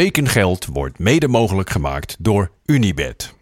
Tekengeld 0.00 0.66
wordt 0.66 0.98
mede 0.98 1.28
mogelijk 1.28 1.70
gemaakt 1.70 2.16
door 2.18 2.50
Unibed. 2.64 3.34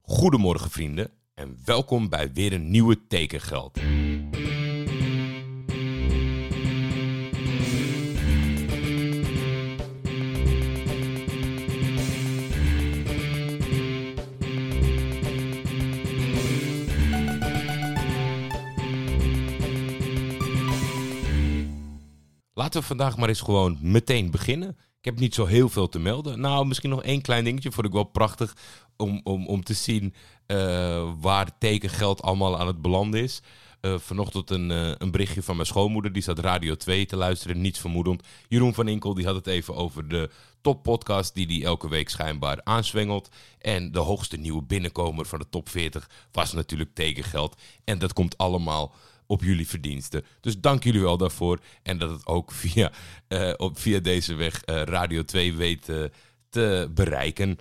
Goedemorgen 0.00 0.70
vrienden 0.70 1.10
en 1.34 1.58
welkom 1.64 2.08
bij 2.08 2.32
weer 2.32 2.52
een 2.52 2.70
nieuwe 2.70 3.06
Tekengeld. 3.06 3.78
Laten 22.54 22.80
we 22.80 22.86
vandaag 22.86 23.16
maar 23.16 23.28
eens 23.28 23.40
gewoon 23.40 23.78
meteen 23.80 24.30
beginnen. 24.30 24.76
Ik 25.02 25.10
heb 25.10 25.18
niet 25.18 25.34
zo 25.34 25.46
heel 25.46 25.68
veel 25.68 25.88
te 25.88 25.98
melden. 25.98 26.40
Nou, 26.40 26.66
misschien 26.66 26.90
nog 26.90 27.02
één 27.02 27.22
klein 27.22 27.44
dingetje. 27.44 27.72
Vond 27.72 27.86
ik 27.86 27.92
wel 27.92 28.04
prachtig 28.04 28.56
om, 28.96 29.20
om, 29.24 29.46
om 29.46 29.64
te 29.64 29.74
zien 29.74 30.14
uh, 30.46 31.10
waar 31.20 31.58
tekengeld 31.58 32.22
allemaal 32.22 32.58
aan 32.58 32.66
het 32.66 32.82
belanden 32.82 33.22
is. 33.22 33.42
Uh, 33.80 33.98
vanochtend 33.98 34.50
een, 34.50 34.70
uh, 34.70 34.92
een 34.98 35.10
berichtje 35.10 35.42
van 35.42 35.56
mijn 35.56 35.66
schoonmoeder. 35.66 36.12
Die 36.12 36.22
zat 36.22 36.38
Radio 36.38 36.74
2 36.74 37.06
te 37.06 37.16
luisteren, 37.16 37.60
niets 37.60 37.78
vermoedend. 37.78 38.22
Jeroen 38.48 38.74
van 38.74 38.88
Inkel 38.88 39.14
die 39.14 39.26
had 39.26 39.34
het 39.34 39.46
even 39.46 39.74
over 39.74 40.08
de 40.08 40.30
toppodcast 40.60 41.34
die 41.34 41.46
hij 41.46 41.64
elke 41.64 41.88
week 41.88 42.08
schijnbaar 42.08 42.60
aanzwengelt. 42.64 43.28
En 43.58 43.92
de 43.92 43.98
hoogste 43.98 44.36
nieuwe 44.36 44.62
binnenkomer 44.62 45.26
van 45.26 45.38
de 45.38 45.48
top 45.50 45.68
40 45.68 46.10
was 46.32 46.52
natuurlijk 46.52 46.94
tekengeld. 46.94 47.60
En 47.84 47.98
dat 47.98 48.12
komt 48.12 48.38
allemaal 48.38 48.94
op 49.32 49.42
jullie 49.42 49.68
verdiensten. 49.68 50.24
Dus 50.40 50.60
dank 50.60 50.84
jullie 50.84 51.00
wel 51.00 51.16
daarvoor. 51.16 51.58
En 51.82 51.98
dat 51.98 52.10
het 52.10 52.26
ook 52.26 52.52
via, 52.52 52.92
uh, 53.28 53.52
op, 53.56 53.78
via 53.78 54.00
deze 54.00 54.34
weg 54.34 54.62
uh, 54.66 54.82
Radio 54.82 55.24
2 55.24 55.54
weet 55.54 55.88
uh, 55.88 56.04
te 56.48 56.90
bereiken. 56.94 57.58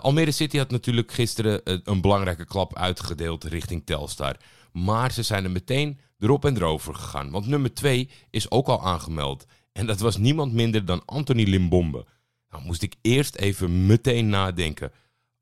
Almere 0.00 0.30
City 0.30 0.58
had 0.58 0.70
natuurlijk 0.70 1.12
gisteren 1.12 1.60
een 1.64 2.00
belangrijke 2.00 2.44
klap 2.44 2.76
uitgedeeld 2.76 3.44
richting 3.44 3.82
Telstar. 3.84 4.36
Maar 4.72 5.12
ze 5.12 5.22
zijn 5.22 5.44
er 5.44 5.50
meteen 5.50 6.00
erop 6.18 6.44
en 6.44 6.56
erover 6.56 6.94
gegaan. 6.94 7.30
Want 7.30 7.46
nummer 7.46 7.74
2 7.74 8.08
is 8.30 8.50
ook 8.50 8.68
al 8.68 8.84
aangemeld. 8.84 9.46
En 9.72 9.86
dat 9.86 10.00
was 10.00 10.16
niemand 10.16 10.52
minder 10.52 10.84
dan 10.84 11.02
Anthony 11.04 11.42
Limbombe. 11.42 12.06
Nou 12.50 12.64
moest 12.64 12.82
ik 12.82 12.94
eerst 13.00 13.36
even 13.36 13.86
meteen 13.86 14.28
nadenken. 14.28 14.92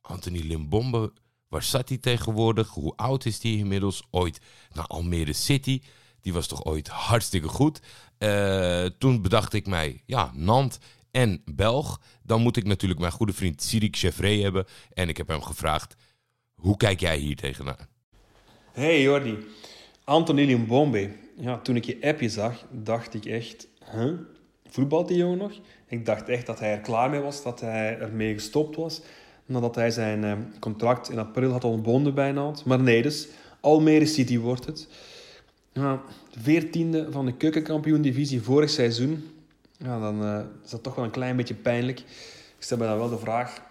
Anthony 0.00 0.40
Limbombe 0.40 1.12
Waar 1.48 1.62
zat 1.62 1.88
hij 1.88 1.98
tegenwoordig? 1.98 2.68
Hoe 2.68 2.96
oud 2.96 3.24
is 3.24 3.42
hij 3.42 3.52
inmiddels? 3.52 4.02
Ooit 4.10 4.40
naar 4.72 4.86
Almere 4.86 5.32
City. 5.32 5.80
Die 6.20 6.32
was 6.32 6.46
toch 6.46 6.64
ooit 6.64 6.88
hartstikke 6.88 7.48
goed. 7.48 7.80
Uh, 8.18 8.84
toen 8.98 9.22
bedacht 9.22 9.52
ik 9.52 9.66
mij, 9.66 10.02
ja, 10.06 10.30
Nant 10.34 10.78
en 11.10 11.42
Belg. 11.44 12.00
Dan 12.22 12.42
moet 12.42 12.56
ik 12.56 12.64
natuurlijk 12.64 13.00
mijn 13.00 13.12
goede 13.12 13.32
vriend 13.32 13.62
Sirik 13.62 13.96
Chevret 13.96 14.42
hebben. 14.42 14.64
En 14.92 15.08
ik 15.08 15.16
heb 15.16 15.28
hem 15.28 15.42
gevraagd, 15.42 15.94
hoe 16.54 16.76
kijk 16.76 17.00
jij 17.00 17.16
hier 17.16 17.36
tegenaan? 17.36 17.88
Hey 18.72 19.02
Jordi, 19.02 19.38
Anthony 20.04 20.44
Limbombe. 20.44 21.16
Ja, 21.36 21.58
toen 21.58 21.76
ik 21.76 21.84
je 21.84 21.98
appje 22.00 22.28
zag, 22.28 22.64
dacht 22.70 23.14
ik 23.14 23.24
echt, 23.24 23.68
huh? 23.92 24.12
voetbalt 24.68 25.08
die 25.08 25.16
jongen 25.16 25.38
nog? 25.38 25.52
Ik 25.88 26.06
dacht 26.06 26.28
echt 26.28 26.46
dat 26.46 26.58
hij 26.58 26.72
er 26.72 26.80
klaar 26.80 27.10
mee 27.10 27.20
was, 27.20 27.42
dat 27.42 27.60
hij 27.60 27.98
ermee 27.98 28.34
gestopt 28.34 28.76
was 28.76 29.00
nadat 29.46 29.74
hij 29.74 29.90
zijn 29.90 30.22
uh, 30.22 30.32
contract 30.58 31.10
in 31.10 31.18
april 31.18 31.50
had 31.50 31.64
ontbonden 31.64 32.14
bijna. 32.14 32.50
Maar 32.64 32.80
nee, 32.80 33.02
dus 33.02 33.28
Almere 33.60 34.06
City 34.06 34.38
wordt 34.38 34.66
het. 34.66 34.88
Ja, 35.72 36.02
veertiende 36.38 37.06
van 37.10 37.26
de 37.26 37.36
keukenkampioen-divisie 37.36 38.42
vorig 38.42 38.70
seizoen. 38.70 39.30
Ja, 39.78 40.00
dan 40.00 40.22
uh, 40.22 40.40
is 40.64 40.70
dat 40.70 40.82
toch 40.82 40.94
wel 40.94 41.04
een 41.04 41.10
klein 41.10 41.36
beetje 41.36 41.54
pijnlijk. 41.54 41.98
Ik 41.98 42.06
stel 42.58 42.76
me 42.76 42.84
dan 42.86 42.98
wel 42.98 43.08
de 43.08 43.18
vraag, 43.18 43.62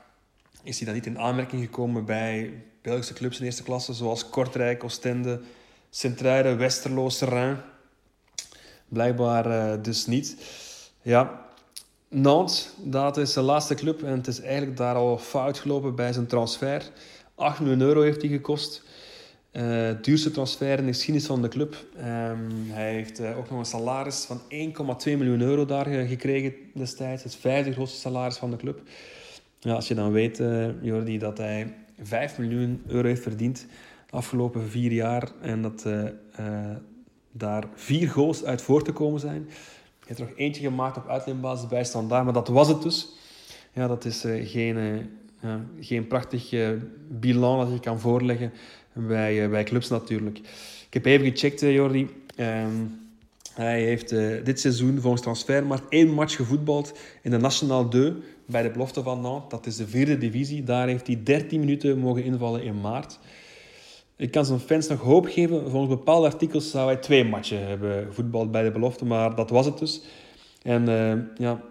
is 0.63 0.77
hij 0.77 0.85
dan 0.85 0.95
niet 0.95 1.05
in 1.05 1.19
aanmerking 1.19 1.61
gekomen 1.61 2.05
bij 2.05 2.63
Belgische 2.81 3.13
clubs 3.13 3.39
in 3.39 3.45
eerste 3.45 3.63
klasse, 3.63 3.93
zoals 3.93 4.29
Kortrijk, 4.29 4.83
Oostende, 4.83 5.41
Sint-Truiden, 5.89 6.57
Westerlo, 6.57 7.09
Serrain? 7.09 7.57
Blijkbaar 8.88 9.47
uh, 9.47 9.83
dus 9.83 10.05
niet. 10.05 10.35
Ja, 11.01 11.45
Nantes, 12.09 12.69
dat 12.83 13.17
is 13.17 13.33
zijn 13.33 13.45
laatste 13.45 13.75
club 13.75 14.03
en 14.03 14.17
het 14.17 14.27
is 14.27 14.41
eigenlijk 14.41 14.77
daar 14.77 14.95
al 14.95 15.17
fout 15.17 15.59
gelopen 15.59 15.95
bij 15.95 16.13
zijn 16.13 16.27
transfer. 16.27 16.91
8 17.35 17.59
miljoen 17.59 17.81
euro 17.81 18.01
heeft 18.01 18.21
hij 18.21 18.31
gekost. 18.31 18.83
Uh, 19.51 19.89
duurste 20.01 20.31
transfer 20.31 20.77
in 20.77 20.85
de 20.85 20.91
geschiedenis 20.91 21.27
van 21.27 21.41
de 21.41 21.47
club. 21.47 21.85
Um, 21.97 22.49
hij 22.67 22.94
heeft 22.94 23.19
uh, 23.19 23.38
ook 23.38 23.49
nog 23.49 23.59
een 23.59 23.65
salaris 23.65 24.25
van 24.25 24.41
1,2 24.41 24.47
miljoen 25.03 25.41
euro 25.41 25.65
daar 25.65 25.85
gekregen 25.85 26.53
destijds. 26.73 27.23
Het 27.23 27.35
vijfde 27.35 27.73
grootste 27.73 27.99
salaris 27.99 28.38
van 28.38 28.51
de 28.51 28.57
club. 28.57 28.81
Ja, 29.59 29.73
als 29.73 29.88
je 29.88 29.95
dan 29.95 30.11
weet, 30.11 30.39
uh, 30.39 30.67
Jordi, 30.81 31.17
dat 31.17 31.38
hij 31.38 31.73
5 32.01 32.38
miljoen 32.38 32.83
euro 32.88 33.07
heeft 33.07 33.21
verdiend 33.21 33.65
de 34.09 34.15
afgelopen 34.17 34.69
vier 34.69 34.91
jaar 34.91 35.31
en 35.41 35.61
dat 35.61 35.85
daar 37.31 37.63
vier 37.75 38.09
goals 38.09 38.44
uit 38.44 38.61
voort 38.61 38.85
te 38.85 38.91
komen 38.91 39.19
zijn 39.19 39.47
je 40.05 40.13
hebt 40.13 40.19
er 40.19 40.25
nog 40.25 40.38
eentje 40.38 40.61
gemaakt 40.61 40.97
op 40.97 41.07
uitleenbasis 41.07 41.67
bij 41.67 41.83
Standaard, 41.83 42.23
maar 42.23 42.33
dat 42.33 42.47
was 42.47 42.67
het 42.67 42.81
dus. 42.81 43.07
Ja, 43.73 43.88
dat 43.88 44.05
is 44.05 44.25
uh, 44.25 44.49
geen, 44.49 44.77
uh, 44.77 44.99
ja, 45.41 45.66
geen 45.79 46.07
prachtig 46.07 46.53
bilan 47.09 47.59
dat 47.59 47.71
je 47.73 47.79
kan 47.79 47.99
voorleggen 47.99 48.51
bij, 48.94 49.49
bij 49.49 49.63
clubs 49.63 49.89
natuurlijk. 49.89 50.38
Ik 50.88 50.94
heb 50.94 51.05
even 51.05 51.31
gecheckt, 51.31 51.59
Jordi. 51.59 52.09
Um, 52.39 53.03
hij 53.53 53.83
heeft 53.83 54.09
dit 54.44 54.59
seizoen 54.59 55.01
volgens 55.01 55.45
maar 55.45 55.81
één 55.89 56.09
match 56.13 56.35
gevoetbald 56.35 56.94
in 57.21 57.31
de 57.31 57.38
National 57.38 57.88
2 57.88 58.13
bij 58.45 58.61
de 58.61 58.69
belofte 58.69 59.03
van 59.03 59.21
Nantes. 59.21 59.49
Dat 59.49 59.65
is 59.65 59.75
de 59.75 59.88
vierde 59.88 60.17
divisie. 60.17 60.63
Daar 60.63 60.88
heeft 60.88 61.07
hij 61.07 61.23
13 61.23 61.59
minuten 61.59 61.97
mogen 61.97 62.23
invallen 62.23 62.63
in 62.63 62.81
maart. 62.81 63.19
Ik 64.17 64.31
kan 64.31 64.45
zijn 64.45 64.59
fans 64.59 64.87
nog 64.87 64.99
hoop 64.99 65.25
geven. 65.25 65.69
Volgens 65.69 65.97
bepaalde 65.97 66.27
artikels 66.27 66.69
zou 66.69 66.85
hij 66.85 66.95
twee 66.95 67.25
matchen 67.25 67.67
hebben 67.67 68.05
gevoetbald 68.05 68.51
bij 68.51 68.63
de 68.63 68.71
belofte, 68.71 69.05
maar 69.05 69.35
dat 69.35 69.49
was 69.49 69.65
het 69.65 69.77
dus. 69.77 70.01
En 70.61 70.89
uh, 70.89 71.13
ja, 71.37 71.61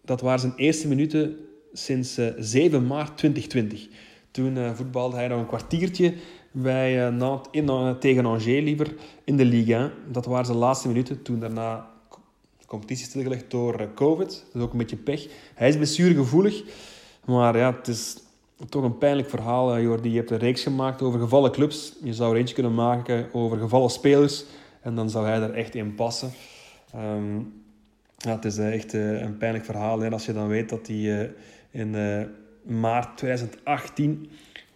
dat 0.00 0.20
waren 0.20 0.40
zijn 0.40 0.52
eerste 0.56 0.88
minuten 0.88 1.36
sinds 1.72 2.18
uh, 2.18 2.28
eh, 2.28 2.34
7 2.38 2.86
maart 2.86 3.16
2020. 3.18 3.88
Toen 4.30 4.56
uh, 4.56 4.74
voetbalde 4.74 5.16
hij 5.16 5.28
nog 5.28 5.38
een 5.38 5.46
kwartiertje 5.46 6.14
bij 6.50 7.10
Nantes 7.10 7.48
in, 7.50 7.96
tegen 7.98 8.24
Angers 8.26 8.44
liever 8.44 8.94
in 9.24 9.36
de 9.36 9.44
Ligue 9.44 9.74
1. 9.74 9.90
Dat 10.10 10.26
waren 10.26 10.46
zijn 10.46 10.58
laatste 10.58 10.88
minuten. 10.88 11.22
Toen 11.22 11.40
daarna 11.40 11.90
de 12.58 12.66
competitie 12.66 13.04
stilgelegd 13.04 13.50
door 13.50 13.88
COVID. 13.94 14.28
Dat 14.28 14.54
is 14.54 14.62
ook 14.62 14.72
een 14.72 14.78
beetje 14.78 14.96
pech. 14.96 15.26
Hij 15.54 15.68
is 15.68 15.76
blessuregevoelig. 15.76 16.62
Maar 17.24 17.56
ja, 17.56 17.74
het 17.74 17.88
is 17.88 18.16
toch 18.68 18.84
een 18.84 18.98
pijnlijk 18.98 19.30
verhaal, 19.30 19.80
Jordi. 19.80 20.10
Je 20.10 20.16
hebt 20.16 20.30
een 20.30 20.38
reeks 20.38 20.62
gemaakt 20.62 21.02
over 21.02 21.20
gevallen 21.20 21.52
clubs. 21.52 21.94
Je 22.02 22.14
zou 22.14 22.32
er 22.32 22.38
eentje 22.38 22.54
kunnen 22.54 22.74
maken 22.74 23.28
over 23.32 23.58
gevallen 23.58 23.90
spelers. 23.90 24.44
En 24.80 24.94
dan 24.94 25.10
zou 25.10 25.26
hij 25.26 25.40
er 25.40 25.54
echt 25.54 25.74
in 25.74 25.94
passen. 25.94 26.30
Um, 26.96 27.62
ja, 28.16 28.30
het 28.30 28.44
is 28.44 28.58
echt 28.58 28.94
uh, 28.94 29.20
een 29.20 29.36
pijnlijk 29.36 29.64
verhaal. 29.64 30.04
En 30.04 30.12
als 30.12 30.26
je 30.26 30.32
dan 30.32 30.48
weet 30.48 30.68
dat 30.68 30.86
hij 30.86 30.96
uh, 30.96 31.28
in 31.70 31.96
maart 32.62 33.16
2018... 33.16 34.30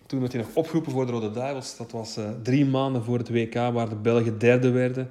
Toen 0.07 0.21
werd 0.21 0.33
hij 0.33 0.43
nog 0.43 0.51
opgeroepen 0.55 0.93
voor 0.93 1.07
de 1.07 1.13
Rode 1.13 1.31
Duivels. 1.31 1.77
Dat 1.77 1.93
was 1.93 2.19
drie 2.43 2.67
maanden 2.67 3.05
voor 3.05 3.19
het 3.19 3.31
WK, 3.31 3.55
waar 3.55 3.89
de 3.89 3.95
Belgen 3.95 4.39
derde 4.39 4.71
werden. 4.71 5.09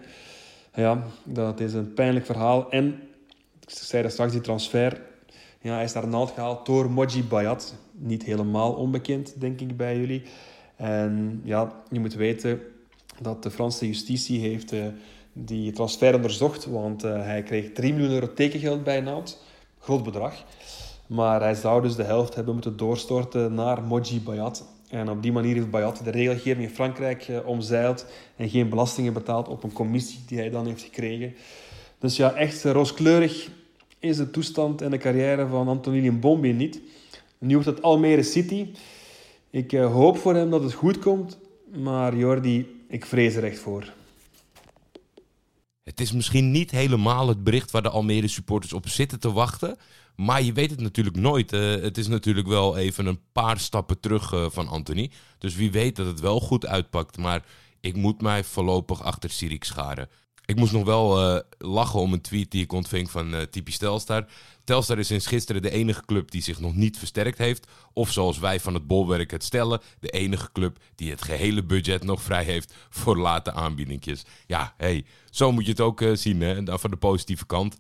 Ja, 0.74 1.04
dat 1.24 1.60
is 1.60 1.74
een 1.74 1.94
pijnlijk 1.94 2.26
verhaal. 2.26 2.72
En, 2.72 3.00
ik 3.62 3.70
zei 3.70 4.04
dat 4.04 4.12
straks, 4.12 4.32
die 4.32 4.42
transfer 4.42 5.02
ja, 5.66 5.74
hij 5.74 5.84
is 5.84 5.94
naar 5.94 6.08
Nantes 6.08 6.36
gehaald 6.36 6.66
door 6.66 6.92
Moji 6.92 7.24
Bayat. 7.24 7.76
Niet 7.92 8.24
helemaal 8.24 8.74
onbekend, 8.74 9.40
denk 9.40 9.62
ik, 9.62 9.78
bij 9.78 9.98
jullie. 9.98 10.24
En 10.76 11.42
ja, 11.44 11.82
je 11.90 12.00
moet 12.00 12.14
weten 12.14 12.60
dat 13.22 13.44
de 13.44 13.52
Franse 13.52 13.88
justitie 13.88 14.40
heeft 14.40 14.74
uh, 14.74 14.86
die 15.34 15.72
transfer 15.72 16.16
onderzocht. 16.16 16.66
Want 16.66 17.04
uh, 17.04 17.12
hij 17.22 17.44
kreeg 17.44 17.72
3 17.72 17.94
miljoen 17.94 18.12
euro 18.12 18.34
tekengeld 18.34 18.84
bij 18.84 19.02
Nantes. 19.02 19.38
Groot 19.80 20.04
bedrag. 20.04 20.44
Maar 21.08 21.42
hij 21.42 21.54
zou 21.54 21.82
dus 21.82 21.96
de 21.96 22.04
helft 22.04 22.36
hebben 22.36 22.54
moeten 22.54 22.78
doorstorten 22.78 23.54
naar 23.54 23.84
Moji 23.84 24.22
Bayat. 24.22 24.66
En 24.90 25.10
op 25.10 25.22
die 25.22 25.32
manier 25.32 25.56
heeft 25.56 25.72
Bayat 25.72 26.02
de 26.04 26.12
regelgeving 26.12 26.68
in 26.68 26.76
Frankrijk 26.76 27.28
uh, 27.28 27.48
omzeild 27.48 28.06
en 28.36 28.50
geen 28.50 28.70
belastingen 28.70 29.14
betaald 29.14 29.48
op 29.48 29.64
een 29.64 29.74
commissie 29.74 30.20
die 30.28 30.38
hij 30.38 30.50
dan 30.50 30.66
heeft 30.66 30.84
gekregen. 30.84 31.36
Dus 32.00 32.16
ja, 32.16 32.34
echt 32.34 32.64
rooskleurig 32.64 33.50
is 34.06 34.18
de 34.18 34.32
toestand 34.32 34.82
en 34.82 34.92
de 34.92 34.98
carrière 34.98 35.48
van 35.48 35.68
Antonio 35.68 36.12
Bombi 36.12 36.54
niet. 36.54 36.82
Nu 37.38 37.54
wordt 37.54 37.70
het 37.70 37.82
Almere 37.82 38.24
City. 38.24 38.68
Ik 39.50 39.72
uh, 39.72 39.92
hoop 39.92 40.18
voor 40.18 40.36
hem 40.36 40.50
dat 40.50 40.64
het 40.64 40.74
goed 40.74 41.00
komt, 41.00 41.38
maar 41.74 42.18
Jordi, 42.18 42.84
ik 42.90 43.06
vrees 43.06 43.36
er 43.36 43.44
echt 43.44 43.60
voor. 43.60 43.94
Het 45.84 46.00
is 46.00 46.12
misschien 46.12 46.52
niet 46.52 46.72
helemaal 46.72 47.28
het 47.28 47.44
bericht 47.44 47.72
waar 47.72 47.82
de 47.82 47.90
Almere 47.90 48.28
supporters 48.28 48.74
op 48.74 48.88
zitten 48.88 49.20
te 49.20 49.32
wachten. 49.32 49.78
Maar 50.16 50.42
je 50.42 50.54
weet 50.54 50.70
het 50.70 50.80
natuurlijk 50.80 51.16
nooit. 51.16 51.54
Uh, 51.54 51.76
het 51.82 51.98
is 51.98 52.08
natuurlijk 52.08 52.48
wel 52.48 52.78
even 52.78 53.06
een 53.06 53.20
paar 53.32 53.60
stappen 53.60 54.00
terug 54.00 54.34
uh, 54.34 54.46
van 54.50 54.68
Anthony. 54.68 55.12
Dus 55.38 55.56
wie 55.56 55.72
weet 55.72 55.96
dat 55.96 56.06
het 56.06 56.20
wel 56.20 56.40
goed 56.40 56.66
uitpakt. 56.66 57.18
Maar 57.18 57.46
ik 57.80 57.96
moet 57.96 58.22
mij 58.22 58.44
voorlopig 58.44 59.04
achter 59.04 59.30
Sirik 59.30 59.64
scharen. 59.64 60.10
Ik 60.46 60.56
moest 60.56 60.74
nog 60.74 60.86
wel 60.86 61.20
eh, 61.20 61.42
lachen 61.58 62.00
om 62.00 62.14
een 62.14 62.22
tweet 62.22 62.52
die 62.52 62.64
ik 62.64 62.72
ontving 62.72 63.12
van 63.12 63.34
uh, 63.34 63.42
Typisch 63.42 63.78
Telstar. 63.78 64.26
Telstar 64.64 65.00
is 65.00 65.08
sinds 65.08 65.28
gisteren 65.28 65.62
de 65.62 65.72
enige 65.72 66.06
club 66.06 66.32
die 66.32 66.42
zich 66.42 66.60
nog 66.60 66.76
niet 66.76 66.98
versterkt 66.98 67.38
heeft. 67.38 67.68
Of 67.94 68.12
zoals 68.12 68.40
wij 68.40 68.60
van 68.60 68.74
het 68.74 68.88
bolwerk 68.88 69.32
het 69.32 69.44
stellen, 69.44 69.82
de 70.00 70.10
enige 70.10 70.52
club 70.52 70.78
die 70.96 71.12
het 71.12 71.22
gehele 71.22 71.64
budget 71.64 72.04
nog 72.04 72.22
vrij 72.22 72.44
heeft 72.44 72.74
voor 72.90 73.18
late 73.18 73.54
aanbiedingjes. 73.54 74.24
Ja, 74.48 74.74
hey, 74.78 75.06
zo 75.30 75.52
moet 75.52 75.66
je 75.66 75.72
het 75.72 75.82
ook 75.82 76.02
uh, 76.02 76.16
zien, 76.16 76.42
hè? 76.42 76.64
Dan 76.64 76.80
van 76.80 76.90
de 76.90 76.98
positieve 76.98 77.46
kant. 77.46 77.78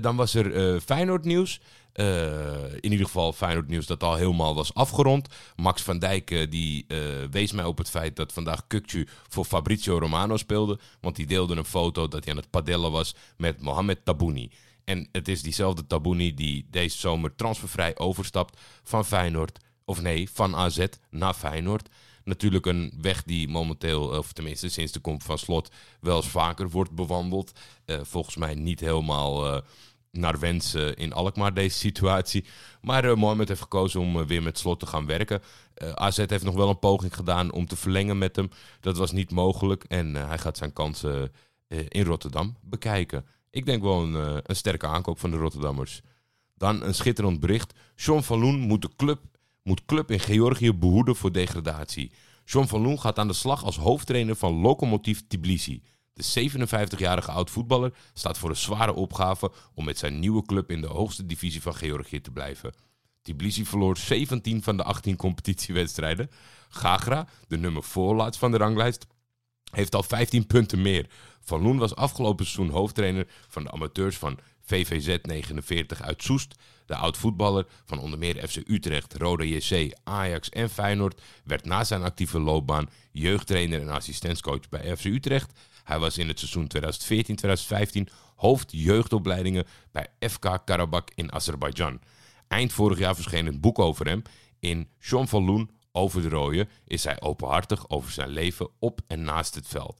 dan 0.00 0.16
was 0.16 0.34
er 0.34 0.80
Feyenoord 0.80 1.24
nieuws. 1.24 1.60
Uh, 2.00 2.72
in 2.80 2.90
ieder 2.92 3.06
geval 3.06 3.32
Feyenoord 3.32 3.68
nieuws 3.68 3.86
dat 3.86 4.02
al 4.02 4.14
helemaal 4.14 4.54
was 4.54 4.74
afgerond. 4.74 5.28
Max 5.56 5.82
van 5.82 5.98
Dijk 5.98 6.30
uh, 6.30 6.50
die 6.50 6.84
uh, 6.88 6.98
wees 7.30 7.52
mij 7.52 7.64
op 7.64 7.78
het 7.78 7.90
feit 7.90 8.16
dat 8.16 8.32
vandaag 8.32 8.66
Kukcu 8.66 9.08
voor 9.28 9.44
Fabrizio 9.44 9.98
Romano 9.98 10.36
speelde. 10.36 10.78
Want 11.00 11.16
die 11.16 11.26
deelde 11.26 11.56
een 11.56 11.64
foto 11.64 12.08
dat 12.08 12.24
hij 12.24 12.32
aan 12.32 12.38
het 12.38 12.50
padellen 12.50 12.90
was 12.90 13.14
met 13.36 13.62
Mohamed 13.62 14.04
Tabouni. 14.04 14.50
En 14.84 15.08
het 15.12 15.28
is 15.28 15.42
diezelfde 15.42 15.86
Tabouni 15.86 16.34
die 16.34 16.66
deze 16.70 16.98
zomer 16.98 17.34
transfervrij 17.34 17.98
overstapt 17.98 18.60
van 18.82 19.04
Feyenoord. 19.04 19.58
Of 19.84 20.02
nee, 20.02 20.30
van 20.30 20.56
AZ 20.56 20.86
naar 21.10 21.34
Feyenoord. 21.34 21.88
Natuurlijk 22.24 22.66
een 22.66 22.92
weg 23.00 23.22
die 23.22 23.48
momenteel, 23.48 24.18
of 24.18 24.32
tenminste 24.32 24.68
sinds 24.68 24.92
de 24.92 25.00
komst 25.00 25.26
van 25.26 25.38
Slot, 25.38 25.70
wel 26.00 26.16
eens 26.16 26.28
vaker 26.28 26.70
wordt 26.70 26.90
bewandeld. 26.90 27.52
volgens 27.86 28.36
mij 28.36 28.54
niet 28.54 28.80
helemaal 28.80 29.62
naar 30.10 30.38
wens 30.38 30.74
in 30.74 31.12
Alkmaar 31.12 31.54
deze 31.54 31.78
situatie. 31.78 32.44
Maar 32.80 33.04
uh, 33.04 33.14
Mohamed 33.14 33.48
heeft 33.48 33.60
gekozen 33.60 34.00
om 34.00 34.16
uh, 34.16 34.26
weer 34.26 34.42
met 34.42 34.58
slot 34.58 34.80
te 34.80 34.86
gaan 34.86 35.06
werken. 35.06 35.42
Uh, 35.82 35.92
AZ 35.92 36.16
heeft 36.16 36.44
nog 36.44 36.54
wel 36.54 36.68
een 36.68 36.78
poging 36.78 37.14
gedaan 37.14 37.52
om 37.52 37.66
te 37.66 37.76
verlengen 37.76 38.18
met 38.18 38.36
hem. 38.36 38.50
Dat 38.80 38.96
was 38.96 39.12
niet 39.12 39.30
mogelijk 39.30 39.84
en 39.84 40.14
hij 40.14 40.38
gaat 40.38 40.56
zijn 40.56 40.72
kansen 40.72 41.32
in 41.88 42.04
Rotterdam 42.04 42.56
bekijken. 42.62 43.26
Ik 43.50 43.66
denk 43.66 43.82
wel 43.82 44.02
een, 44.02 44.42
een, 44.44 44.56
sterke 44.56 44.86
aankoop 44.86 45.18
van 45.18 45.30
de 45.30 45.36
Rotterdammers. 45.36 46.00
Dan 46.54 46.82
een 46.82 46.94
schitterend 46.94 47.40
bericht. 47.40 47.74
John 47.96 48.20
van 48.20 48.38
Loen 48.38 48.58
moet 48.58 48.82
de 48.82 48.90
club, 48.96 49.20
moet 49.62 49.84
club 49.84 50.10
in 50.10 50.20
Georgië 50.20 50.72
behoeden 50.72 51.16
voor 51.16 51.32
degradatie. 51.32 52.12
John 52.44 52.66
van 52.66 52.80
Loen 52.80 53.00
gaat 53.00 53.18
aan 53.18 53.28
de 53.28 53.32
slag 53.32 53.64
als 53.64 53.76
hoofdtrainer 53.76 54.36
van 54.36 54.60
Lokomotiv 54.60 55.20
Tbilisi. 55.28 55.82
De 56.20 56.50
57-jarige 56.50 57.30
oud-voetballer 57.30 57.92
staat 58.14 58.38
voor 58.38 58.50
een 58.50 58.56
zware 58.56 58.92
opgave 58.92 59.52
om 59.74 59.84
met 59.84 59.98
zijn 59.98 60.18
nieuwe 60.18 60.42
club 60.42 60.70
in 60.70 60.80
de 60.80 60.86
hoogste 60.86 61.26
divisie 61.26 61.62
van 61.62 61.74
Georgië 61.74 62.20
te 62.20 62.30
blijven. 62.30 62.74
Tbilisi 63.22 63.66
verloor 63.66 63.96
17 63.96 64.62
van 64.62 64.76
de 64.76 64.82
18 64.82 65.16
competitiewedstrijden. 65.16 66.30
Gagra, 66.68 67.26
de 67.48 67.56
nummer 67.56 67.82
voorlaatst 67.82 68.40
van 68.40 68.50
de 68.50 68.56
ranglijst, 68.56 69.06
heeft 69.70 69.94
al 69.94 70.02
15 70.02 70.46
punten 70.46 70.82
meer. 70.82 71.06
Van 71.40 71.62
Loen 71.62 71.78
was 71.78 71.94
afgelopen 71.94 72.46
seizoen 72.46 72.74
hoofdtrainer 72.74 73.26
van 73.48 73.62
de 73.62 73.70
amateurs 73.70 74.16
van 74.16 74.38
VVZ 74.60 75.18
49 75.22 76.02
uit 76.02 76.22
Soest. 76.22 76.54
De 76.86 76.96
oud-voetballer 76.96 77.66
van 77.84 77.98
onder 77.98 78.18
meer 78.18 78.48
FC 78.48 78.56
Utrecht, 78.66 79.14
Roda 79.14 79.44
JC, 79.44 79.98
Ajax 80.04 80.48
en 80.48 80.70
Feyenoord 80.70 81.20
werd 81.44 81.64
na 81.64 81.84
zijn 81.84 82.02
actieve 82.02 82.40
loopbaan 82.40 82.90
jeugdtrainer 83.12 83.80
en 83.80 83.88
assistentscoach 83.88 84.68
bij 84.68 84.96
FC 84.96 85.04
Utrecht 85.04 85.52
hij 85.90 85.98
was 85.98 86.18
in 86.18 86.28
het 86.28 86.38
seizoen 86.38 86.70
2014-2015 88.08 88.12
hoofd 88.36 88.72
jeugdopleidingen 88.72 89.66
bij 89.92 90.06
FK 90.28 90.58
Karabakh 90.64 91.12
in 91.14 91.32
Azerbeidzjan. 91.32 92.00
Eind 92.48 92.72
vorig 92.72 92.98
jaar 92.98 93.14
verscheen 93.14 93.46
een 93.46 93.60
boek 93.60 93.78
over 93.78 94.06
hem. 94.06 94.22
In 94.58 94.88
Jean 94.98 95.26
Loen 95.30 95.70
over 95.92 96.22
de 96.22 96.28
rode 96.28 96.68
is 96.86 97.04
hij 97.04 97.20
openhartig 97.20 97.88
over 97.88 98.10
zijn 98.10 98.28
leven 98.28 98.68
op 98.78 99.00
en 99.06 99.22
naast 99.22 99.54
het 99.54 99.68
veld. 99.68 99.96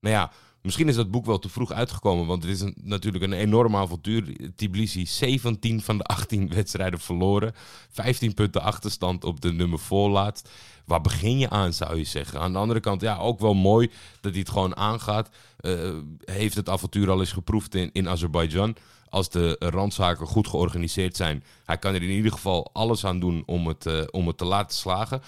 Nou 0.00 0.14
ja, 0.14 0.32
Misschien 0.62 0.88
is 0.88 0.94
dat 0.94 1.10
boek 1.10 1.26
wel 1.26 1.38
te 1.38 1.48
vroeg 1.48 1.72
uitgekomen, 1.72 2.26
want 2.26 2.42
het 2.42 2.52
is 2.52 2.72
natuurlijk 2.82 3.24
een 3.24 3.32
enorm 3.32 3.76
avontuur. 3.76 4.36
Tbilisi 4.56 5.06
17 5.06 5.82
van 5.82 5.98
de 5.98 6.04
18 6.04 6.48
wedstrijden 6.48 7.00
verloren. 7.00 7.52
15 7.90 8.34
punten 8.34 8.62
achterstand 8.62 9.24
op 9.24 9.40
de 9.40 9.52
nummer 9.52 9.78
voorlaat. 9.78 10.42
Waar 10.84 11.00
begin 11.00 11.38
je 11.38 11.50
aan, 11.50 11.72
zou 11.72 11.96
je 11.96 12.04
zeggen? 12.04 12.40
Aan 12.40 12.52
de 12.52 12.58
andere 12.58 12.80
kant, 12.80 13.00
ja, 13.00 13.16
ook 13.16 13.40
wel 13.40 13.54
mooi 13.54 13.90
dat 14.20 14.30
hij 14.30 14.40
het 14.40 14.50
gewoon 14.50 14.76
aangaat. 14.76 15.28
Uh, 15.60 15.96
heeft 16.24 16.54
het 16.54 16.68
avontuur 16.68 17.10
al 17.10 17.20
eens 17.20 17.32
geproefd 17.32 17.74
in, 17.74 17.90
in 17.92 18.08
Azerbeidzjan. 18.08 18.76
Als 19.08 19.30
de 19.30 19.56
randzaken 19.58 20.26
goed 20.26 20.48
georganiseerd 20.48 21.16
zijn, 21.16 21.44
hij 21.64 21.78
kan 21.78 21.94
er 21.94 22.02
in 22.02 22.10
ieder 22.10 22.32
geval 22.32 22.70
alles 22.72 23.04
aan 23.04 23.20
doen 23.20 23.42
om 23.46 23.66
het, 23.66 23.86
uh, 23.86 24.02
om 24.10 24.26
het 24.26 24.38
te 24.38 24.44
laten 24.44 24.76
slagen. 24.76 25.22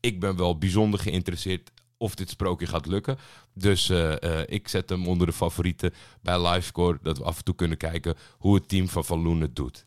Ik 0.00 0.20
ben 0.20 0.36
wel 0.36 0.58
bijzonder 0.58 1.00
geïnteresseerd 1.00 1.70
of 2.02 2.14
dit 2.14 2.30
sprookje 2.30 2.66
gaat 2.66 2.86
lukken. 2.86 3.18
Dus 3.52 3.90
uh, 3.90 4.12
uh, 4.20 4.40
ik 4.46 4.68
zet 4.68 4.88
hem 4.88 5.08
onder 5.08 5.26
de 5.26 5.32
favorieten 5.32 5.94
bij 6.20 6.48
Livescore. 6.48 6.98
Dat 7.02 7.18
we 7.18 7.24
af 7.24 7.38
en 7.38 7.44
toe 7.44 7.54
kunnen 7.54 7.76
kijken 7.76 8.14
hoe 8.38 8.54
het 8.54 8.68
team 8.68 8.88
van 8.88 9.04
Van 9.04 9.22
Loen 9.22 9.50
doet. 9.52 9.86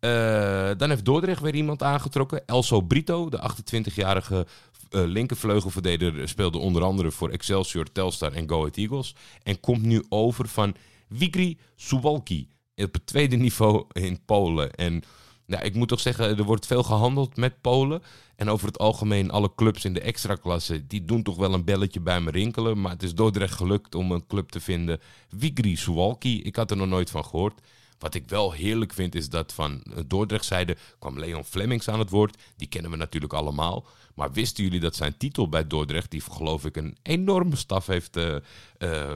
Uh, 0.00 0.70
dan 0.76 0.88
heeft 0.88 1.04
Dordrecht 1.04 1.40
weer 1.40 1.54
iemand 1.54 1.82
aangetrokken. 1.82 2.46
Elso 2.46 2.80
Brito, 2.80 3.28
de 3.28 3.50
28-jarige 3.50 4.46
linkervleugelverdediger, 4.90 6.28
speelde 6.28 6.58
onder 6.58 6.82
andere 6.82 7.10
voor 7.10 7.30
Excelsior, 7.30 7.92
Telstar 7.92 8.32
en 8.32 8.48
Go 8.48 8.58
Ahead 8.58 8.76
Eagles. 8.76 9.14
En 9.42 9.60
komt 9.60 9.82
nu 9.82 10.04
over 10.08 10.48
van 10.48 10.74
Wigri 11.08 11.58
Suwalki 11.76 12.48
op 12.74 12.92
het 12.92 13.06
tweede 13.06 13.36
niveau 13.36 13.84
in 13.92 14.24
Polen. 14.24 14.74
En 14.74 15.02
nou, 15.46 15.64
ik 15.64 15.74
moet 15.74 15.88
toch 15.88 16.00
zeggen, 16.00 16.38
er 16.38 16.44
wordt 16.44 16.66
veel 16.66 16.82
gehandeld 16.82 17.36
met 17.36 17.60
Polen. 17.60 18.02
En 18.36 18.50
over 18.50 18.66
het 18.66 18.78
algemeen, 18.78 19.30
alle 19.30 19.54
clubs 19.54 19.84
in 19.84 19.92
de 19.92 20.00
extraklasse, 20.00 20.86
die 20.86 21.04
doen 21.04 21.22
toch 21.22 21.36
wel 21.36 21.54
een 21.54 21.64
belletje 21.64 22.00
bij 22.00 22.20
me 22.20 22.30
rinkelen. 22.30 22.80
Maar 22.80 22.92
het 22.92 23.02
is 23.02 23.14
Dordrecht 23.14 23.54
gelukt 23.54 23.94
om 23.94 24.12
een 24.12 24.26
club 24.26 24.50
te 24.50 24.60
vinden. 24.60 25.00
Wigri 25.28 25.76
Suwalki, 25.76 26.42
ik 26.42 26.56
had 26.56 26.70
er 26.70 26.76
nog 26.76 26.88
nooit 26.88 27.10
van 27.10 27.24
gehoord. 27.24 27.60
Wat 27.98 28.14
ik 28.14 28.28
wel 28.28 28.52
heerlijk 28.52 28.92
vind 28.92 29.14
is 29.14 29.28
dat 29.28 29.52
van 29.52 29.82
Dordrecht-zijde 30.06 30.76
kwam 30.98 31.18
Leon 31.18 31.44
Flemings 31.44 31.88
aan 31.88 31.98
het 31.98 32.10
woord. 32.10 32.42
Die 32.56 32.68
kennen 32.68 32.90
we 32.90 32.96
natuurlijk 32.96 33.32
allemaal. 33.32 33.86
Maar 34.14 34.32
wisten 34.32 34.64
jullie 34.64 34.80
dat 34.80 34.96
zijn 34.96 35.16
titel 35.16 35.48
bij 35.48 35.66
Dordrecht, 35.66 36.10
die 36.10 36.20
geloof 36.20 36.64
ik 36.64 36.76
een 36.76 36.96
enorme 37.02 37.56
staf 37.56 37.86
heeft... 37.86 38.16
Uh, 38.16 39.12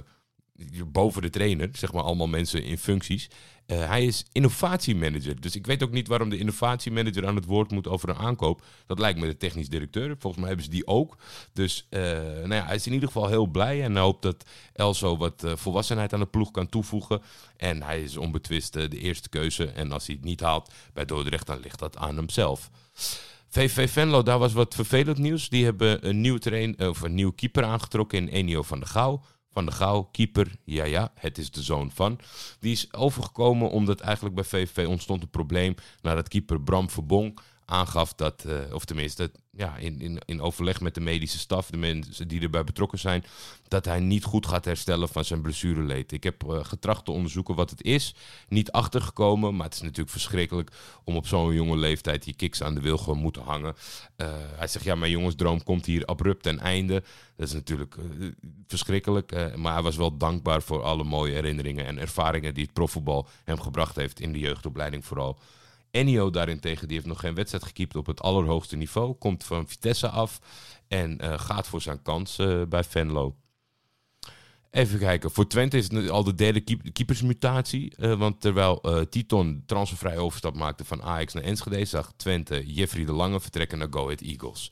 boven 0.87 1.23
de 1.23 1.31
trainer, 1.31 1.69
zeg 1.73 1.93
maar 1.93 2.03
allemaal 2.03 2.27
mensen 2.27 2.63
in 2.63 2.79
functies. 2.79 3.29
Uh, 3.67 3.89
hij 3.89 4.05
is 4.05 4.25
innovatiemanager. 4.33 5.41
Dus 5.41 5.57
ik 5.57 5.67
weet 5.67 5.83
ook 5.83 5.91
niet 5.91 6.09
waarom 6.09 6.29
de 6.29 6.39
innovatiemanager 6.39 7.27
aan 7.27 7.35
het 7.35 7.45
woord 7.45 7.71
moet 7.71 7.89
over 7.89 8.09
een 8.09 8.17
aankoop. 8.17 8.63
Dat 8.87 8.99
lijkt 8.99 9.19
me 9.19 9.27
de 9.27 9.37
technisch 9.37 9.69
directeur. 9.69 10.17
Volgens 10.19 10.37
mij 10.37 10.47
hebben 10.47 10.65
ze 10.65 10.71
die 10.71 10.87
ook. 10.87 11.17
Dus 11.53 11.87
uh, 11.91 12.01
nou 12.01 12.55
ja, 12.55 12.65
hij 12.65 12.75
is 12.75 12.87
in 12.87 12.93
ieder 12.93 13.09
geval 13.09 13.29
heel 13.29 13.47
blij 13.47 13.83
en 13.83 13.97
hoopt 13.97 14.23
dat 14.23 14.45
Elso 14.73 15.17
wat 15.17 15.45
uh, 15.45 15.53
volwassenheid 15.57 16.13
aan 16.13 16.21
de 16.21 16.27
ploeg 16.27 16.51
kan 16.51 16.69
toevoegen. 16.69 17.23
En 17.57 17.83
hij 17.83 18.03
is 18.03 18.17
onbetwist 18.17 18.73
de 18.73 18.99
eerste 18.99 19.29
keuze. 19.29 19.67
En 19.67 19.93
als 19.93 20.07
hij 20.07 20.15
het 20.15 20.25
niet 20.25 20.41
haalt 20.41 20.73
bij 20.93 21.05
Dordrecht, 21.05 21.47
dan 21.47 21.61
ligt 21.61 21.79
dat 21.79 21.97
aan 21.97 22.17
hemzelf. 22.17 22.71
VV 23.49 23.91
Venlo, 23.91 24.23
daar 24.23 24.39
was 24.39 24.53
wat 24.53 24.75
vervelend 24.75 25.19
nieuws. 25.19 25.49
Die 25.49 25.65
hebben 25.65 26.09
een 26.09 26.21
nieuw, 26.21 26.39
train, 26.39 26.89
of 26.89 27.01
een 27.01 27.15
nieuw 27.15 27.33
keeper 27.33 27.65
aangetrokken 27.65 28.19
in 28.19 28.29
Enio 28.29 28.63
van 28.63 28.79
der 28.79 28.89
Gouw. 28.89 29.23
Van 29.53 29.67
de 29.67 29.73
Gouw, 29.73 30.09
keeper, 30.13 30.57
ja 30.65 30.85
ja, 30.85 31.13
het 31.15 31.39
is 31.39 31.51
de 31.51 31.63
zoon 31.63 31.91
van. 31.91 32.19
Die 32.61 32.73
is 32.73 32.93
overgekomen 32.93 33.71
omdat 33.71 34.01
eigenlijk 34.01 34.35
bij 34.35 34.45
VVV 34.45 34.87
ontstond 34.87 35.23
een 35.23 35.31
probleem 35.31 35.75
nadat 36.03 36.29
keeper 36.29 36.61
Bram 36.61 36.91
Verbong 36.91 37.39
aangaf 37.71 38.15
dat, 38.15 38.45
uh, 38.47 38.75
of 38.75 38.85
tenminste 38.85 39.31
ja, 39.51 39.77
in, 39.77 40.01
in, 40.01 40.19
in 40.25 40.41
overleg 40.41 40.81
met 40.81 40.95
de 40.95 41.01
medische 41.01 41.39
staf, 41.39 41.71
de 41.71 41.77
mensen 41.77 42.29
die 42.29 42.41
erbij 42.41 42.65
betrokken 42.65 42.99
zijn, 42.99 43.25
dat 43.69 43.85
hij 43.85 44.01
niet 44.01 44.25
goed 44.25 44.47
gaat 44.47 44.65
herstellen 44.65 45.09
van 45.09 45.25
zijn 45.25 45.41
blessureleed. 45.41 46.13
Ik 46.13 46.25
heb 46.25 46.45
uh, 46.45 46.65
getracht 46.65 47.05
te 47.05 47.11
onderzoeken 47.11 47.55
wat 47.55 47.71
het 47.71 47.83
is. 47.83 48.15
Niet 48.49 48.73
achtergekomen, 48.73 49.57
maar 49.57 49.67
het 49.67 49.75
is 49.75 49.81
natuurlijk 49.81 50.11
verschrikkelijk 50.11 50.71
om 51.05 51.17
op 51.17 51.27
zo'n 51.27 51.55
jonge 51.55 51.77
leeftijd 51.77 52.25
die 52.25 52.35
kiks 52.35 52.63
aan 52.63 52.75
de 52.75 52.81
wil 52.81 52.99
gewoon 52.99 53.19
moeten 53.19 53.43
hangen. 53.43 53.75
Uh, 54.17 54.29
hij 54.57 54.67
zegt, 54.67 54.85
ja, 54.85 54.95
mijn 54.95 55.11
jongensdroom 55.11 55.63
komt 55.63 55.87
hier 55.87 56.05
abrupt 56.05 56.43
ten 56.43 56.59
einde. 56.59 57.03
Dat 57.37 57.49
is 57.49 57.55
natuurlijk 57.55 57.97
verschrikkelijk, 58.67 59.57
maar 59.57 59.73
hij 59.73 59.83
was 59.83 59.97
wel 59.97 60.17
dankbaar 60.17 60.63
voor 60.63 60.83
alle 60.83 61.05
mooie 61.05 61.33
herinneringen 61.33 61.87
en 61.87 61.99
ervaringen 61.99 62.55
die 62.55 62.65
het 62.65 62.73
profvoetbal 62.73 63.29
hem 63.45 63.61
gebracht 63.61 63.97
heeft 63.97 64.21
in 64.21 64.33
de 64.33 64.39
jeugdopleiding 64.39 65.05
vooral. 65.05 65.39
Ennio 65.91 66.31
daarentegen, 66.31 66.87
die 66.87 66.97
heeft 66.97 67.09
nog 67.09 67.21
geen 67.21 67.35
wedstrijd 67.35 67.65
gekiept 67.65 67.97
op 67.97 68.07
het 68.07 68.21
allerhoogste 68.23 68.77
niveau. 68.77 69.15
Komt 69.15 69.45
van 69.45 69.69
Vitesse 69.69 70.09
af 70.09 70.41
en 70.89 71.19
uh, 71.25 71.39
gaat 71.39 71.67
voor 71.67 71.81
zijn 71.81 72.03
kans 72.03 72.39
uh, 72.39 72.63
bij 72.69 72.85
Venlo. 72.85 73.37
Even 74.71 74.99
kijken. 74.99 75.31
Voor 75.31 75.47
Twente 75.47 75.77
is 75.77 75.91
het 75.91 76.11
al 76.11 76.25
de 76.25 76.35
derde 76.35 76.61
keepersmutatie. 76.93 77.93
Uh, 77.99 78.15
want 78.15 78.41
terwijl 78.41 79.07
Titon 79.09 79.63
transfervrij 79.67 80.19
overstap 80.19 80.57
maakte 80.57 80.85
van 80.85 81.03
Ajax 81.03 81.33
naar 81.33 81.43
Enschede... 81.43 81.85
zag 81.85 82.13
Twente 82.17 82.67
Jeffrey 82.67 83.05
de 83.05 83.13
Lange 83.13 83.41
vertrekken 83.41 83.79
naar 83.79 83.89
Go 83.91 84.05
Ahead 84.05 84.21
Eagles. 84.21 84.71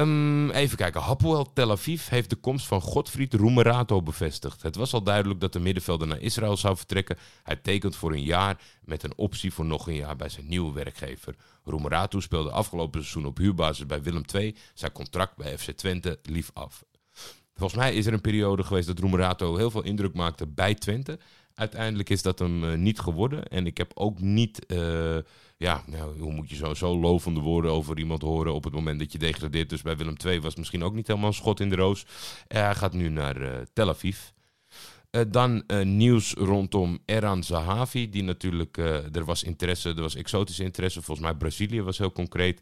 Um, 0.00 0.50
even 0.50 0.76
kijken. 0.76 1.00
Hapoel 1.00 1.52
Tel 1.52 1.70
Aviv 1.70 2.08
heeft 2.08 2.30
de 2.30 2.36
komst 2.36 2.66
van 2.66 2.80
Godfried 2.80 3.34
Roemerato 3.34 4.02
bevestigd. 4.02 4.62
Het 4.62 4.76
was 4.76 4.92
al 4.92 5.02
duidelijk 5.02 5.40
dat 5.40 5.52
de 5.52 5.60
middenvelder 5.60 6.06
naar 6.08 6.20
Israël 6.20 6.56
zou 6.56 6.76
vertrekken. 6.76 7.16
Hij 7.42 7.56
tekent 7.56 7.96
voor 7.96 8.12
een 8.12 8.22
jaar 8.22 8.60
met 8.84 9.02
een 9.02 9.16
optie 9.16 9.52
voor 9.52 9.64
nog 9.64 9.86
een 9.86 9.94
jaar 9.94 10.16
bij 10.16 10.28
zijn 10.28 10.48
nieuwe 10.48 10.72
werkgever. 10.72 11.34
Roemerato 11.64 12.20
speelde 12.20 12.50
afgelopen 12.50 13.00
seizoen 13.00 13.26
op 13.26 13.36
huurbasis 13.36 13.86
bij 13.86 14.02
Willem 14.02 14.24
II. 14.34 14.56
Zijn 14.74 14.92
contract 14.92 15.36
bij 15.36 15.58
FC 15.58 15.70
Twente 15.70 16.18
lief 16.22 16.50
af. 16.54 16.84
Volgens 17.54 17.80
mij 17.80 17.94
is 17.94 18.06
er 18.06 18.12
een 18.12 18.20
periode 18.20 18.62
geweest 18.62 18.86
dat 18.86 18.98
Roemerato 18.98 19.56
heel 19.56 19.70
veel 19.70 19.84
indruk 19.84 20.14
maakte 20.14 20.46
bij 20.46 20.74
Twente. 20.74 21.18
Uiteindelijk 21.54 22.10
is 22.10 22.22
dat 22.22 22.38
hem 22.38 22.64
eh, 22.64 22.78
niet 22.78 23.00
geworden. 23.00 23.44
En 23.44 23.66
ik 23.66 23.76
heb 23.76 23.92
ook 23.94 24.20
niet, 24.20 24.66
eh, 24.66 25.16
ja, 25.60 25.82
nou, 25.86 26.20
hoe 26.20 26.32
moet 26.32 26.50
je 26.50 26.56
zo, 26.56 26.74
zo 26.74 26.98
lovende 26.98 27.40
woorden 27.40 27.70
over 27.70 27.98
iemand 27.98 28.22
horen 28.22 28.54
op 28.54 28.64
het 28.64 28.72
moment 28.72 28.98
dat 28.98 29.12
je 29.12 29.18
degradeert. 29.18 29.68
Dus 29.68 29.82
bij 29.82 29.96
Willem 29.96 30.16
II 30.24 30.40
was 30.40 30.54
misschien 30.54 30.82
ook 30.82 30.94
niet 30.94 31.06
helemaal 31.06 31.28
een 31.28 31.34
schot 31.34 31.60
in 31.60 31.68
de 31.68 31.76
roos. 31.76 32.06
Eh, 32.46 32.62
hij 32.62 32.74
gaat 32.74 32.92
nu 32.92 33.08
naar 33.08 33.40
eh, 33.40 33.60
Tel 33.72 33.88
Aviv. 33.88 34.18
Eh, 35.10 35.22
dan 35.28 35.64
nieuws 35.82 36.32
rondom 36.32 36.98
Eran 37.04 37.44
Zahavi, 37.44 38.10
die 38.10 38.22
natuurlijk, 38.22 38.76
er 39.12 39.24
was 39.24 39.42
interesse, 39.42 39.88
er 39.88 40.00
was 40.00 40.14
exotische 40.14 40.64
interesse. 40.64 41.02
Volgens 41.02 41.26
mij 41.26 41.36
Brazilië 41.36 41.82
was 41.82 41.98
heel 41.98 42.12
concreet. 42.12 42.60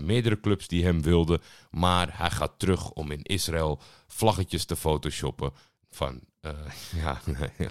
Meerdere 0.00 0.40
clubs 0.40 0.68
die 0.68 0.84
hem 0.84 1.02
wilden. 1.02 1.40
Maar 1.70 2.18
hij 2.18 2.30
gaat 2.30 2.58
terug 2.58 2.90
om 2.90 3.10
in 3.10 3.22
Israël 3.22 3.80
vlaggetjes 4.06 4.64
te 4.64 4.76
photoshoppen 4.76 5.52
van... 5.90 6.20
eh, 6.40 6.50
ja, 7.02 7.20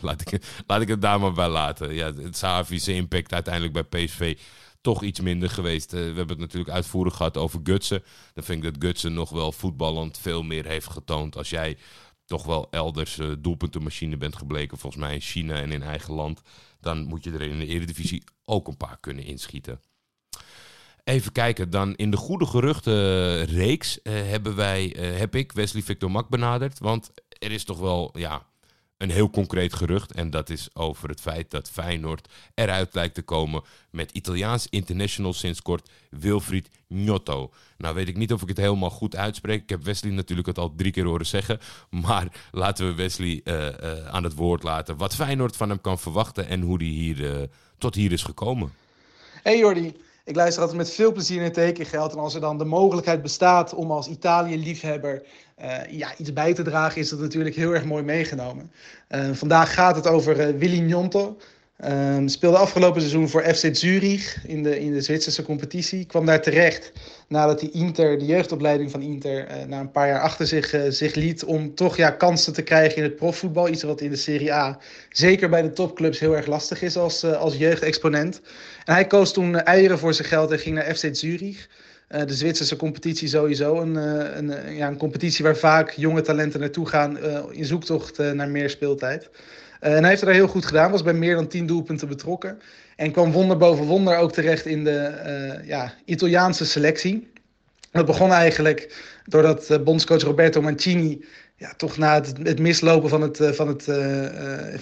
laat, 0.02 0.32
ik, 0.32 0.42
laat 0.68 0.82
ik 0.82 0.88
het 0.88 1.02
daar 1.02 1.20
maar 1.20 1.34
bij 1.34 1.50
laten. 1.50 1.94
Ja, 1.94 2.14
het 2.14 2.38
Zahavi's 2.38 2.88
impact 2.88 3.34
uiteindelijk 3.34 3.74
bij 3.74 4.06
PSV 4.06 4.38
toch 4.82 5.04
iets 5.04 5.20
minder 5.20 5.50
geweest. 5.50 5.94
Eh, 5.94 6.00
we 6.00 6.06
hebben 6.06 6.28
het 6.28 6.38
natuurlijk 6.38 6.72
uitvoerig 6.72 7.16
gehad 7.16 7.38
over 7.38 7.60
Gutsen. 7.64 8.04
Dan 8.34 8.44
vind 8.44 8.64
ik 8.64 8.74
dat 8.74 8.84
Gutsen 8.84 9.14
nog 9.14 9.30
wel 9.30 9.52
voetballend 9.52 10.18
veel 10.18 10.44
meer 10.44 10.66
heeft 10.66 10.90
getoond. 10.90 11.38
Als 11.38 11.50
jij 11.50 11.78
toch 12.26 12.46
wel 12.46 12.68
elders 12.72 13.18
eh, 13.18 13.32
doelpuntenmachine 13.40 14.18
bent 14.18 14.36
gebleken, 14.36 14.78
volgens 14.78 15.02
mij 15.02 15.14
in 15.14 15.22
China 15.22 15.56
en 15.56 15.72
in 15.72 15.84
eigen 15.84 16.14
land, 16.14 16.42
dan 16.80 17.04
moet 17.04 17.24
je 17.24 17.32
er 17.32 17.42
in 17.42 17.60
de 17.60 17.66
Eredivisie 17.66 18.24
ook 18.46 18.68
een 18.68 18.78
paar 18.78 18.98
kunnen 19.00 19.24
inschieten. 19.24 19.82
Even 21.04 21.32
kijken, 21.32 21.70
dan 21.70 21.96
in 21.96 22.12
de 22.12 22.18
goede 22.18 22.46
geruchtenreeks 22.46 24.02
eh, 24.02 24.14
hebben 24.14 24.56
wij, 24.56 24.96
heb 25.00 25.36
ik 25.36 25.52
Wesley 25.52 25.82
Victor 25.82 26.12
Mak 26.12 26.30
benaderd. 26.30 26.80
Want 26.80 27.12
er 27.40 27.52
is 27.52 27.64
toch 27.64 27.80
wel 27.80 28.10
ja, 28.14 28.46
een 29.00 29.12
heel 29.12 29.30
concreet 29.30 29.74
gerucht. 29.74 30.12
En 30.12 30.30
dat 30.30 30.50
is 30.50 30.70
over 30.74 31.10
het 31.10 31.22
feit 31.22 31.52
dat 31.52 31.70
Feyenoord 31.70 32.28
eruit 32.54 32.94
lijkt 32.94 33.16
te 33.16 33.22
komen 33.22 33.64
met 33.92 34.12
Italiaans 34.12 34.68
international 34.70 35.34
sinds 35.34 35.62
kort 35.62 35.90
Wilfried 36.10 36.70
Gnotto. 36.90 37.52
Nou 37.78 37.96
weet 37.96 38.08
ik 38.08 38.18
niet 38.18 38.34
of 38.34 38.42
ik 38.42 38.48
het 38.48 38.58
helemaal 38.58 38.90
goed 38.90 39.16
uitspreek. 39.16 39.62
Ik 39.62 39.70
heb 39.70 39.84
Wesley 39.84 40.12
natuurlijk 40.12 40.48
het 40.48 40.58
al 40.58 40.74
drie 40.76 40.92
keer 40.92 41.06
horen 41.06 41.26
zeggen. 41.26 41.60
Maar 41.90 42.28
laten 42.52 42.88
we 42.88 42.94
Wesley 42.94 43.42
eh, 43.44 43.68
eh, 43.68 44.08
aan 44.08 44.24
het 44.24 44.36
woord 44.36 44.64
laten. 44.64 44.98
Wat 44.98 45.16
Feyenoord 45.16 45.56
van 45.56 45.70
hem 45.70 45.82
kan 45.82 46.00
verwachten 46.00 46.48
en 46.48 46.62
hoe 46.62 46.78
hij 46.78 46.86
hier, 46.86 47.34
eh, 47.34 47.48
tot 47.78 47.96
hier 47.96 48.12
is 48.12 48.24
gekomen. 48.24 48.74
Hey 49.44 49.58
Jordi, 49.58 49.96
ik 50.30 50.36
luister 50.36 50.62
altijd 50.62 50.80
met 50.80 50.92
veel 50.92 51.12
plezier 51.12 51.40
naar 51.40 51.52
tekengeld. 51.52 52.12
En 52.12 52.20
als 52.20 52.34
er 52.34 52.42
dan 52.42 52.58
de 52.58 52.66
mogelijkheid 52.66 53.22
bestaat 53.22 53.74
om 53.74 53.92
als 53.92 54.08
Italië-liefhebber 54.08 55.24
eh, 55.56 55.78
ja, 55.90 56.18
iets 56.18 56.34
bij 56.34 56.54
te 56.54 56.62
dragen, 56.62 57.02
is 57.02 57.10
dat 57.10 57.20
natuurlijk 57.20 57.56
heel 57.56 57.74
erg 57.74 57.86
mooi 57.86 58.04
meegenomen. 58.04 58.72
Eh, 59.08 59.30
vandaag 59.32 59.74
gaat 59.74 59.96
het 59.96 60.08
over 60.08 60.40
eh, 60.40 60.56
Willy 60.56 60.86
Gnonto. 60.88 61.38
Ehm, 61.80 62.28
speelde 62.28 62.58
afgelopen 62.58 63.02
seizoen 63.02 63.30
voor 63.30 63.44
FC 63.44 63.76
Zurich 63.76 64.38
in 64.48 64.64
de, 64.64 64.80
in 64.80 64.94
de 64.94 65.02
Zwitserse 65.02 65.44
competitie. 65.44 66.06
Kwam 66.06 66.26
daar 66.26 66.42
terecht 66.42 66.92
nadat 67.28 67.62
hij 67.62 67.70
Inter, 67.70 68.20
de 68.20 68.26
jeugdopleiding 68.26 68.92
van 68.92 69.02
Inter, 69.02 69.48
eh, 69.48 69.66
na 69.66 69.80
een 69.80 69.92
paar 69.92 70.08
jaar 70.08 70.20
achter 70.20 70.48
zich, 70.48 70.74
eh, 70.74 70.82
zich 70.90 71.16
liet. 71.16 71.44
Om 71.44 71.76
toch 71.76 71.98
ja, 71.98 72.10
kansen 72.12 72.54
te 72.54 72.62
krijgen 72.62 72.98
in 72.98 73.04
het 73.04 73.16
profvoetbal. 73.16 73.70
Iets 73.70 73.84
wat 73.84 74.02
in 74.02 74.10
de 74.10 74.16
Serie 74.16 74.54
A, 74.54 74.80
zeker 75.10 75.50
bij 75.50 75.62
de 75.62 75.74
topclubs, 75.74 76.20
heel 76.20 76.36
erg 76.36 76.46
lastig 76.46 76.82
is 76.82 76.98
als, 76.98 77.24
eh, 77.24 77.38
als 77.38 77.58
jeugdexponent. 77.58 78.42
En 78.86 78.94
hij 78.94 79.08
koos 79.08 79.34
toen 79.34 79.56
eieren 79.56 80.00
voor 80.00 80.14
zijn 80.14 80.28
geld 80.28 80.52
en 80.52 80.60
ging 80.60 80.76
naar 80.76 80.96
FC 80.96 81.08
Zurich. 81.12 81.70
De 82.10 82.34
Zwitserse 82.34 82.76
competitie 82.76 83.28
sowieso. 83.28 83.82
Een, 83.82 83.96
een, 83.96 84.76
ja, 84.76 84.88
een 84.88 84.98
competitie 84.98 85.46
waar 85.46 85.58
vaak 85.58 85.92
jonge 85.92 86.22
talenten 86.22 86.60
naartoe 86.60 86.88
gaan 86.88 87.18
in 87.52 87.66
zoektocht 87.66 88.18
naar 88.18 88.50
meer 88.50 88.70
speeltijd. 88.70 89.30
Eh, 89.80 89.96
en 89.96 90.00
hij 90.00 90.08
heeft 90.08 90.22
het 90.22 90.30
daar 90.30 90.40
heel 90.40 90.48
goed 90.48 90.66
gedaan, 90.66 90.92
was 90.92 91.04
bij 91.04 91.14
meer 91.14 91.36
dan 91.36 91.48
10 91.48 91.66
doelpunten 91.66 92.08
betrokken. 92.08 92.60
En 92.96 93.12
kwam 93.12 93.32
wonder 93.32 93.58
boven 93.58 93.86
wonder 93.86 94.18
ook 94.18 94.32
terecht 94.32 94.66
in 94.66 94.84
de 94.84 94.98
eh, 95.00 95.68
ja, 95.68 95.94
Italiaanse 96.06 96.66
selectie. 96.66 97.32
Dat 97.92 98.06
begon 98.06 98.32
eigenlijk 98.32 99.04
doordat 99.26 99.70
uh, 99.72 99.78
bondscoach 99.78 100.22
Roberto 100.22 100.62
Mancini 100.62 101.26
ja, 101.56 101.74
toch 101.78 101.98
na 101.98 102.22
het, 102.44 102.60
mislopen 102.60 103.10
van 103.10 103.22
het, 103.22 103.38
van, 103.52 103.68
het, 103.68 103.84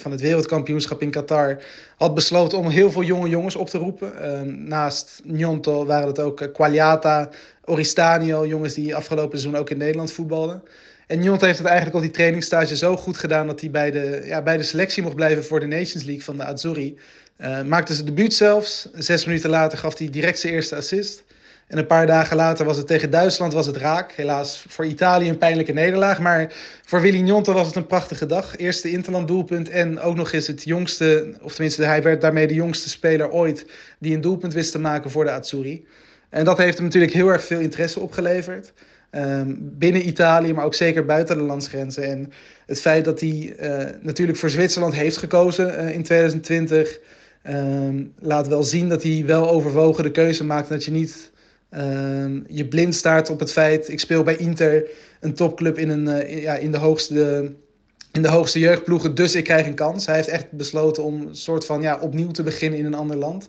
van 0.00 0.10
het 0.10 0.20
wereldkampioenschap 0.20 1.02
in 1.02 1.10
Qatar 1.10 1.62
had 1.96 2.14
besloten 2.14 2.58
om 2.58 2.68
heel 2.68 2.90
veel 2.90 3.02
jonge 3.02 3.28
jongens 3.28 3.56
op 3.56 3.68
te 3.68 3.78
roepen. 3.78 4.12
Uh, 4.20 4.40
naast 4.54 5.22
Gnonto 5.26 5.86
waren 5.86 6.06
het 6.06 6.20
ook 6.20 6.48
Quagliata, 6.52 7.30
Oristanio, 7.64 8.46
jongens 8.46 8.74
die 8.74 8.96
afgelopen 8.96 9.38
seizoen 9.38 9.60
ook 9.60 9.70
in 9.70 9.78
Nederland 9.78 10.12
voetbalden. 10.12 10.62
En 11.08 11.20
Gnonto 11.20 11.46
heeft 11.46 11.58
het 11.58 11.66
eigenlijk 11.66 11.96
op 11.96 12.02
die 12.02 12.10
trainingsstage 12.10 12.76
zo 12.76 12.96
goed 12.96 13.16
gedaan 13.16 13.46
dat 13.46 13.60
hij 13.60 13.70
bij 13.70 13.90
de, 13.90 14.22
ja, 14.24 14.42
bij 14.42 14.56
de 14.56 14.62
selectie 14.62 15.02
mocht 15.02 15.14
blijven 15.14 15.44
voor 15.44 15.60
de 15.60 15.66
Nations 15.66 16.04
League 16.04 16.22
van 16.22 16.36
de 16.36 16.44
Azzurri. 16.44 16.98
Uh, 17.40 17.62
maakte 17.62 17.94
zijn 17.94 18.06
debuut 18.06 18.34
zelfs. 18.34 18.88
Zes 18.94 19.24
minuten 19.24 19.50
later 19.50 19.78
gaf 19.78 19.98
hij 19.98 20.10
direct 20.10 20.38
zijn 20.38 20.52
eerste 20.52 20.76
assist. 20.76 21.24
En 21.66 21.78
een 21.78 21.86
paar 21.86 22.06
dagen 22.06 22.36
later 22.36 22.64
was 22.64 22.76
het 22.76 22.86
tegen 22.86 23.10
Duitsland 23.10 23.52
was 23.52 23.66
het 23.66 23.76
raak. 23.76 24.12
Helaas 24.12 24.64
voor 24.68 24.86
Italië 24.86 25.28
een 25.28 25.38
pijnlijke 25.38 25.72
nederlaag. 25.72 26.18
Maar 26.18 26.52
voor 26.84 27.00
Willy 27.00 27.18
Gnonto 27.22 27.52
was 27.52 27.66
het 27.66 27.76
een 27.76 27.86
prachtige 27.86 28.26
dag. 28.26 28.56
Eerste 28.56 28.90
interland 28.90 29.28
doelpunt 29.28 29.68
en 29.68 30.00
ook 30.00 30.16
nog 30.16 30.32
eens 30.32 30.46
het 30.46 30.64
jongste... 30.64 31.34
of 31.42 31.52
tenminste 31.54 31.84
hij 31.84 32.02
werd 32.02 32.20
daarmee 32.20 32.46
de 32.46 32.54
jongste 32.54 32.88
speler 32.88 33.30
ooit... 33.30 33.66
die 33.98 34.14
een 34.14 34.20
doelpunt 34.20 34.52
wist 34.52 34.72
te 34.72 34.78
maken 34.78 35.10
voor 35.10 35.24
de 35.24 35.30
Azzurri. 35.30 35.86
En 36.30 36.44
dat 36.44 36.58
heeft 36.58 36.76
hem 36.76 36.84
natuurlijk 36.84 37.12
heel 37.12 37.28
erg 37.28 37.44
veel 37.44 37.60
interesse 37.60 38.00
opgeleverd. 38.00 38.72
Um, 39.10 39.58
binnen 39.60 40.06
Italië, 40.06 40.52
maar 40.52 40.64
ook 40.64 40.74
zeker 40.74 41.04
buiten 41.04 41.38
de 41.38 41.42
landsgrenzen. 41.42 42.02
En 42.02 42.32
het 42.66 42.80
feit 42.80 43.04
dat 43.04 43.20
hij 43.20 43.54
uh, 43.60 43.84
natuurlijk 44.00 44.38
voor 44.38 44.50
Zwitserland 44.50 44.94
heeft 44.94 45.16
gekozen 45.16 45.66
uh, 45.66 45.94
in 45.94 46.02
2020... 46.02 46.98
Um, 47.50 48.12
laat 48.18 48.48
wel 48.48 48.62
zien 48.62 48.88
dat 48.88 49.02
hij 49.02 49.22
wel 49.26 49.50
overwogen 49.50 50.04
de 50.04 50.10
keuze 50.10 50.44
maakt... 50.44 50.68
dat 50.68 50.84
je 50.84 50.90
niet 50.90 51.30
um, 51.70 52.44
je 52.48 52.66
blind 52.66 52.94
staart 52.94 53.30
op 53.30 53.40
het 53.40 53.52
feit... 53.52 53.88
ik 53.88 54.00
speel 54.00 54.22
bij 54.22 54.36
Inter, 54.36 54.84
een 55.20 55.34
topclub 55.34 55.78
in, 55.78 55.88
een, 55.88 56.06
uh, 56.06 56.42
ja, 56.42 56.54
in, 56.54 56.72
de 56.72 56.78
hoogste, 56.78 57.52
in 58.12 58.22
de 58.22 58.28
hoogste 58.28 58.58
jeugdploegen... 58.58 59.14
dus 59.14 59.34
ik 59.34 59.44
krijg 59.44 59.66
een 59.66 59.74
kans. 59.74 60.06
Hij 60.06 60.14
heeft 60.14 60.28
echt 60.28 60.52
besloten 60.52 61.02
om 61.04 61.20
een 61.20 61.36
soort 61.36 61.64
van 61.64 61.82
ja, 61.82 61.98
opnieuw 61.98 62.30
te 62.30 62.42
beginnen 62.42 62.78
in 62.78 62.84
een 62.84 62.94
ander 62.94 63.16
land... 63.16 63.48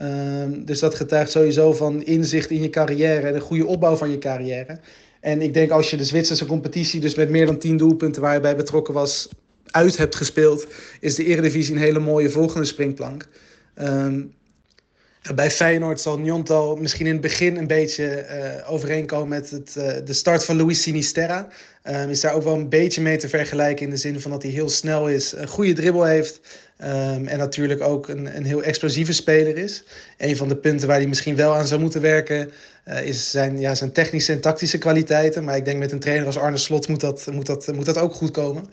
Um, 0.00 0.64
dus 0.64 0.78
dat 0.78 0.94
getuigt 0.94 1.30
sowieso 1.30 1.72
van 1.72 2.02
inzicht 2.02 2.50
in 2.50 2.62
je 2.62 2.70
carrière 2.70 3.26
en 3.26 3.34
een 3.34 3.40
goede 3.40 3.66
opbouw 3.66 3.96
van 3.96 4.10
je 4.10 4.18
carrière. 4.18 4.78
En 5.20 5.42
ik 5.42 5.54
denk 5.54 5.70
als 5.70 5.90
je 5.90 5.96
de 5.96 6.04
Zwitserse 6.04 6.46
competitie, 6.46 7.00
dus 7.00 7.14
met 7.14 7.28
meer 7.30 7.46
dan 7.46 7.58
10 7.58 7.76
doelpunten 7.76 8.22
waar 8.22 8.34
je 8.34 8.40
bij 8.40 8.56
betrokken 8.56 8.94
was, 8.94 9.28
uit 9.70 9.96
hebt 9.96 10.14
gespeeld, 10.14 10.66
is 11.00 11.14
de 11.14 11.24
Eredivisie 11.24 11.74
een 11.74 11.80
hele 11.80 11.98
mooie 11.98 12.30
volgende 12.30 12.66
springplank. 12.66 13.28
Um, 13.76 14.34
bij 15.34 15.50
Feyenoord 15.50 16.00
zal 16.00 16.18
Njonto 16.18 16.76
misschien 16.76 17.06
in 17.06 17.12
het 17.12 17.20
begin 17.20 17.56
een 17.56 17.66
beetje 17.66 18.26
uh, 18.64 18.72
overeenkomen 18.72 19.28
met 19.28 19.50
het, 19.50 19.74
uh, 19.78 19.92
de 20.04 20.12
start 20.12 20.44
van 20.44 20.56
Luis 20.56 20.82
Sinisterra. 20.82 21.48
Um, 21.84 22.10
is 22.10 22.20
daar 22.20 22.34
ook 22.34 22.42
wel 22.42 22.54
een 22.54 22.68
beetje 22.68 23.00
mee 23.00 23.16
te 23.16 23.28
vergelijken 23.28 23.84
in 23.84 23.90
de 23.90 23.96
zin 23.96 24.20
van 24.20 24.30
dat 24.30 24.42
hij 24.42 24.50
heel 24.50 24.68
snel 24.68 25.08
is, 25.08 25.32
een 25.32 25.48
goede 25.48 25.72
dribbel 25.72 26.04
heeft. 26.04 26.40
Um, 26.82 27.26
en 27.26 27.38
natuurlijk 27.38 27.80
ook 27.80 28.08
een, 28.08 28.36
een 28.36 28.44
heel 28.44 28.62
explosieve 28.62 29.12
speler 29.12 29.56
is. 29.56 29.84
Een 30.18 30.36
van 30.36 30.48
de 30.48 30.56
punten 30.56 30.88
waar 30.88 30.96
hij 30.96 31.06
misschien 31.06 31.36
wel 31.36 31.54
aan 31.54 31.66
zou 31.66 31.80
moeten 31.80 32.00
werken 32.00 32.50
uh, 32.88 33.06
is 33.06 33.30
zijn, 33.30 33.60
ja, 33.60 33.74
zijn 33.74 33.92
technische 33.92 34.32
en 34.32 34.40
tactische 34.40 34.78
kwaliteiten. 34.78 35.44
Maar 35.44 35.56
ik 35.56 35.64
denk 35.64 35.78
met 35.78 35.92
een 35.92 36.00
trainer 36.00 36.26
als 36.26 36.38
Arne 36.38 36.56
Slot 36.56 36.88
moet 36.88 37.00
dat, 37.00 37.26
moet 37.32 37.46
dat, 37.46 37.72
moet 37.74 37.84
dat 37.84 37.98
ook 37.98 38.14
goed 38.14 38.30
komen. 38.30 38.68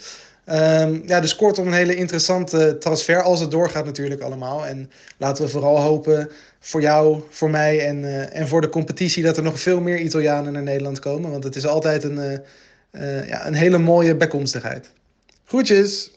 Um, 0.46 1.04
ja, 1.06 1.20
dus 1.20 1.36
kortom 1.36 1.68
een 1.68 1.74
hele 1.74 1.96
interessante 1.96 2.78
transfer 2.80 3.22
als 3.22 3.40
het 3.40 3.52
doorgaat 3.52 3.86
natuurlijk 3.86 4.22
allemaal. 4.22 4.66
En 4.66 4.92
laten 5.18 5.44
we 5.44 5.50
vooral 5.50 5.80
hopen 5.80 6.30
voor 6.60 6.82
jou, 6.82 7.22
voor 7.30 7.50
mij 7.50 7.88
en, 7.88 8.04
uh, 8.04 8.36
en 8.36 8.48
voor 8.48 8.62
de 8.62 8.70
competitie... 8.70 9.24
dat 9.24 9.38
er 9.38 9.44
nog 9.44 9.60
veel 9.60 9.82
meer 9.82 10.00
Italianen 10.00 10.54
naar 10.54 10.64
Nederland 10.64 11.00
komen. 11.00 11.32
Want 11.32 11.44
het 11.44 11.56
is 11.56 11.66
altijd 11.66 12.04
een, 12.04 12.42
uh, 12.92 13.28
ja, 13.28 13.48
een 13.48 13.54
hele 13.54 13.78
mooie 13.78 14.16
bijkomstigheid. 14.16 14.92
Groetjes! 15.46 16.12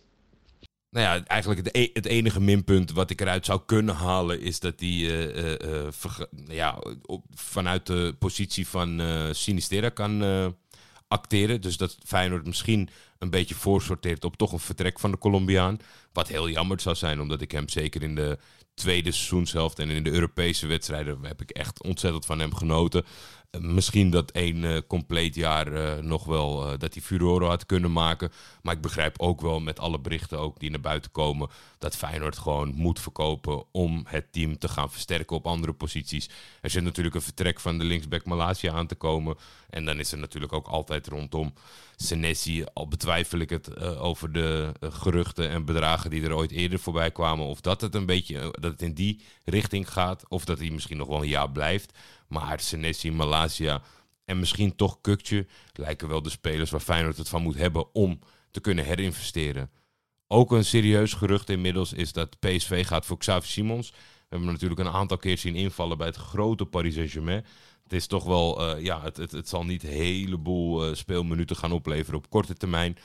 Nou 0.94 1.06
ja, 1.06 1.24
eigenlijk 1.24 1.64
het, 1.64 1.76
e 1.76 1.90
het, 1.92 2.06
enige 2.06 2.40
minpunt 2.40 2.92
wat 2.92 3.10
ik 3.10 3.20
eruit 3.20 3.44
zou 3.44 3.60
kunnen 3.66 3.94
halen... 3.94 4.40
is 4.40 4.60
dat 4.60 4.80
hij 4.80 4.88
ja, 6.48 6.78
op, 7.02 7.24
vanuit 7.34 7.86
de 7.86 8.14
positie 8.18 8.68
van 8.68 9.02
Sinistera 9.32 9.88
kan 9.88 10.22
acteren. 11.08 11.60
Dus 11.60 11.76
dat 11.76 11.96
Feyenoord 12.04 12.46
misschien 12.46 12.88
een 13.18 13.30
beetje 13.30 13.54
voorsorteert 13.54 14.24
op 14.24 14.36
toch 14.36 14.52
een 14.52 14.58
vertrek 14.58 15.00
van 15.00 15.10
de 15.10 15.18
Colombiaan. 15.18 15.78
Wat 16.12 16.28
heel 16.28 16.48
jammer 16.48 16.80
zou 16.80 16.96
zijn, 16.96 17.20
omdat 17.20 17.40
ik 17.40 17.52
hem 17.52 17.68
zeker 17.68 18.02
in 18.02 18.14
de 18.14 18.38
tweede 18.74 19.12
seizoenshelft 19.12 19.78
en 19.78 19.90
in 19.90 20.02
de 20.02 20.10
Europese 20.10 20.66
wedstrijden 20.66 21.18
heb 21.22 21.42
ik 21.42 21.50
echt 21.50 21.82
ontzettend 21.82 22.26
van 22.26 22.38
hem 22.38 22.54
genoten. 22.54 23.04
Misschien 23.60 24.10
dat 24.10 24.30
één 24.30 24.64
eh, 24.64 24.78
compleet 24.86 25.34
jaar 25.34 25.72
eh, 25.72 26.02
nog 26.02 26.24
wel 26.24 26.72
uh, 26.72 26.78
dat 26.78 26.94
hij 26.94 27.02
furore 27.02 27.46
had 27.46 27.66
kunnen 27.66 27.92
maken. 27.92 28.32
Maar 28.62 28.74
ik 28.74 28.80
begrijp 28.80 29.14
ook 29.18 29.40
wel 29.40 29.60
met 29.60 29.80
alle 29.80 30.00
berichten 30.00 30.38
ook 30.38 30.60
die 30.60 30.70
naar 30.70 30.80
buiten 30.80 31.10
komen... 31.10 31.48
dat 31.78 31.96
Feyenoord 31.96 32.38
gewoon 32.38 32.74
moet 32.74 33.00
verkopen 33.00 33.64
om 33.72 34.04
het 34.06 34.32
team 34.32 34.58
te 34.58 34.68
gaan 34.68 34.90
versterken 34.90 35.36
op 35.36 35.46
andere 35.46 35.72
posities. 35.72 36.28
Er 36.60 36.70
zit 36.70 36.82
natuurlijk 36.82 37.14
een 37.14 37.22
vertrek 37.22 37.60
van 37.60 37.78
de 37.78 37.84
linksback 37.84 38.24
Malaysia 38.24 38.72
aan 38.72 38.86
te 38.86 38.94
komen. 38.94 39.36
En 39.70 39.84
dan 39.84 39.98
is 39.98 40.12
er 40.12 40.18
natuurlijk 40.18 40.52
ook 40.52 40.66
altijd 40.66 41.06
rondom 41.06 41.54
Senesi... 41.96 42.64
al 42.72 42.88
betwijfel 42.88 43.38
ik 43.38 43.50
het 43.50 43.80
over 43.80 44.32
de 44.32 44.72
geruchten 44.80 45.50
en 45.50 45.64
bedragen 45.64 46.10
die 46.10 46.22
er 46.22 46.34
ooit 46.34 46.50
eerder 46.50 46.78
voorbij 46.78 47.10
kwamen... 47.10 47.46
of 47.46 47.60
dat 47.60 47.80
het 47.80 47.94
een 47.94 48.06
beetje 48.06 48.40
dat 48.60 48.70
het 48.70 48.82
in 48.82 48.94
die 48.94 49.20
richting 49.44 49.92
gaat... 49.92 50.24
of 50.28 50.44
dat 50.44 50.58
hij 50.58 50.70
misschien 50.70 50.96
nog 50.96 51.08
wel 51.08 51.22
een 51.22 51.28
jaar 51.28 51.50
blijft... 51.50 51.92
Maar 52.34 52.60
Senesi, 52.60 53.12
Malaysia 53.12 53.82
en 54.24 54.38
misschien 54.38 54.76
toch 54.76 55.00
Kukje 55.00 55.46
lijken 55.72 56.08
wel 56.08 56.22
de 56.22 56.30
spelers 56.30 56.70
waar 56.70 56.80
Feyenoord 56.80 57.16
het 57.16 57.28
van 57.28 57.42
moet 57.42 57.56
hebben 57.56 57.94
om 57.94 58.18
te 58.50 58.60
kunnen 58.60 58.84
herinvesteren. 58.84 59.70
Ook 60.26 60.52
een 60.52 60.64
serieus 60.64 61.12
gerucht 61.12 61.50
inmiddels 61.50 61.92
is 61.92 62.12
dat 62.12 62.38
PSV 62.38 62.86
gaat 62.86 63.06
voor 63.06 63.18
Xavi 63.18 63.48
Simons. 63.48 63.90
We 63.90 63.96
hebben 64.28 64.48
hem 64.48 64.52
natuurlijk 64.52 64.80
een 64.80 64.94
aantal 64.94 65.16
keer 65.16 65.38
zien 65.38 65.54
invallen 65.54 65.98
bij 65.98 66.06
het 66.06 66.16
grote 66.16 66.64
Paris 66.64 66.94
Saint-Germain. 66.94 67.44
Het 67.82 67.92
is 67.92 68.06
toch 68.06 68.24
wel, 68.24 68.76
uh, 68.76 68.84
ja, 68.84 69.02
het, 69.02 69.16
het, 69.16 69.32
het, 69.32 69.48
zal 69.48 69.64
niet 69.64 69.82
een 69.82 69.90
heleboel 69.90 70.88
uh, 70.88 70.94
speelminuten 70.94 71.56
gaan 71.56 71.72
opleveren 71.72 72.18
op 72.18 72.30
korte 72.30 72.54
termijn 72.54 72.96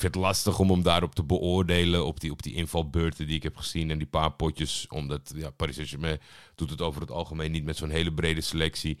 vind 0.00 0.14
het 0.14 0.24
lastig 0.24 0.58
om 0.58 0.70
hem 0.70 0.82
daarop 0.82 1.14
te 1.14 1.22
beoordelen. 1.22 2.06
Op 2.06 2.20
die, 2.20 2.30
op 2.30 2.42
die 2.42 2.54
invalbeurten 2.54 3.26
die 3.26 3.36
ik 3.36 3.42
heb 3.42 3.56
gezien 3.56 3.90
en 3.90 3.98
die 3.98 4.06
paar 4.06 4.32
potjes. 4.32 4.86
Omdat 4.88 5.32
ja, 5.36 5.50
Paris 5.50 5.74
Saint-Germain 5.74 6.20
doet 6.54 6.70
het 6.70 6.80
over 6.80 7.00
het 7.00 7.10
algemeen 7.10 7.50
niet 7.50 7.64
met 7.64 7.76
zo'n 7.76 7.90
hele 7.90 8.12
brede 8.12 8.40
selectie. 8.40 8.98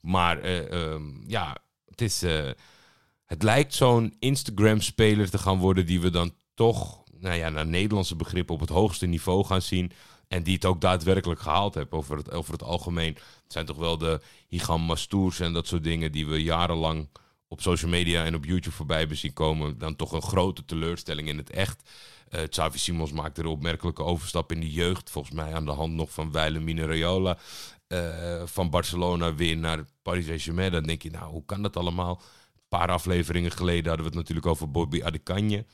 Maar 0.00 0.44
uh, 0.44 0.70
um, 0.70 1.24
ja, 1.26 1.56
het, 1.84 2.00
is, 2.00 2.22
uh, 2.22 2.50
het 3.24 3.42
lijkt 3.42 3.74
zo'n 3.74 4.16
Instagram-speler 4.18 5.30
te 5.30 5.38
gaan 5.38 5.58
worden 5.58 5.86
die 5.86 6.00
we 6.00 6.10
dan 6.10 6.34
toch, 6.54 7.02
nou 7.18 7.36
ja, 7.36 7.48
naar 7.48 7.66
Nederlandse 7.66 8.16
begrippen 8.16 8.54
op 8.54 8.60
het 8.60 8.68
hoogste 8.68 9.06
niveau 9.06 9.44
gaan 9.44 9.62
zien. 9.62 9.92
En 10.28 10.42
die 10.42 10.54
het 10.54 10.64
ook 10.64 10.80
daadwerkelijk 10.80 11.40
gehaald 11.40 11.74
hebben 11.74 11.98
over 11.98 12.16
het, 12.16 12.30
over 12.30 12.52
het 12.52 12.62
algemeen. 12.62 13.14
Het 13.14 13.52
zijn 13.52 13.66
toch 13.66 13.76
wel 13.76 13.98
de 13.98 14.20
Higan 14.48 14.80
Mastours 14.80 15.40
en 15.40 15.52
dat 15.52 15.66
soort 15.66 15.84
dingen 15.84 16.12
die 16.12 16.26
we 16.26 16.42
jarenlang 16.42 17.08
op 17.52 17.60
social 17.60 17.90
media 17.90 18.24
en 18.24 18.34
op 18.34 18.44
YouTube 18.44 18.76
voorbij 18.76 18.98
hebben 18.98 19.16
zien 19.16 19.32
komen, 19.32 19.78
dan 19.78 19.96
toch 19.96 20.12
een 20.12 20.22
grote 20.22 20.64
teleurstelling 20.64 21.28
in 21.28 21.36
het 21.36 21.50
echt. 21.50 21.90
Uh, 22.30 22.40
Xavi 22.48 22.78
Simons 22.78 23.12
maakte 23.12 23.40
een 23.40 23.46
opmerkelijke 23.46 24.02
overstap 24.02 24.52
in 24.52 24.60
de 24.60 24.70
jeugd. 24.70 25.10
Volgens 25.10 25.34
mij 25.34 25.54
aan 25.54 25.64
de 25.64 25.70
hand 25.70 25.92
nog 25.92 26.12
van 26.12 26.32
Weile 26.32 26.86
Rayola. 26.86 27.38
Uh, 27.88 28.42
van 28.44 28.70
Barcelona 28.70 29.34
weer 29.34 29.56
naar 29.56 29.84
Paris 30.02 30.26
Saint-Germain. 30.26 30.72
Dan 30.72 30.82
denk 30.82 31.02
je, 31.02 31.10
nou, 31.10 31.30
hoe 31.30 31.44
kan 31.44 31.62
dat 31.62 31.76
allemaal? 31.76 32.22
Een 32.54 32.68
paar 32.68 32.88
afleveringen 32.88 33.50
geleden 33.50 33.86
hadden 33.86 34.04
we 34.04 34.10
het 34.10 34.18
natuurlijk 34.18 34.46
over 34.46 34.70
Bobby 34.70 35.02
Adekanje. 35.02 35.66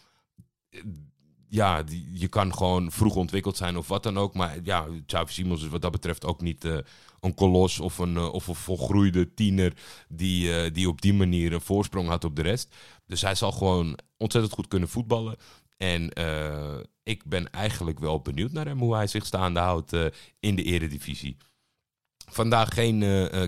Ja, 1.49 1.83
die, 1.83 2.09
je 2.13 2.29
kan 2.29 2.55
gewoon 2.55 2.93
vroeg 2.93 3.15
ontwikkeld 3.15 3.57
zijn 3.57 3.77
of 3.77 3.89
wat 3.89 4.03
dan 4.03 4.19
ook. 4.19 4.35
Maar 4.35 4.59
ja, 4.63 4.87
Xavi 5.07 5.33
Simons 5.33 5.63
is 5.63 5.69
wat 5.69 5.83
dat 5.83 5.93
betreft 5.93 6.25
ook 6.25 6.41
niet... 6.41 6.69
Uh, 7.21 7.31
een 7.31 7.35
kolos 7.35 7.81
of 7.81 7.99
een, 7.99 8.15
uh, 8.15 8.33
of 8.33 8.47
een 8.47 8.55
volgroeide 8.55 9.35
tiener 9.35 9.73
die, 10.09 10.49
uh, 10.49 10.73
die 10.73 10.89
op 10.89 11.01
die 11.01 11.15
manier 11.15 11.53
een 11.53 11.61
voorsprong 11.61 12.09
had 12.09 12.25
op 12.25 12.37
de 12.37 12.43
rest. 12.43 12.75
Dus 13.07 13.21
hij 13.21 13.35
zal 13.35 13.53
gewoon 13.53 13.99
ontzettend 14.17 14.55
goed 14.55 14.69
kunnen 14.69 14.89
voetballen. 14.89 15.37
En 15.77 16.11
uh, 16.19 16.77
ik 17.03 17.25
ben 17.25 17.51
eigenlijk 17.51 17.99
wel 17.99 18.21
benieuwd 18.21 18.53
naar 18.53 18.67
hem, 18.67 18.79
hoe 18.79 18.95
hij 18.95 19.07
zich 19.07 19.27
staande 19.27 19.61
houdt 19.61 19.93
in 20.41 20.55
de 20.55 20.63
eredivisie. 20.63 21.37
Vandaag 22.31 22.75
geen, 22.75 23.01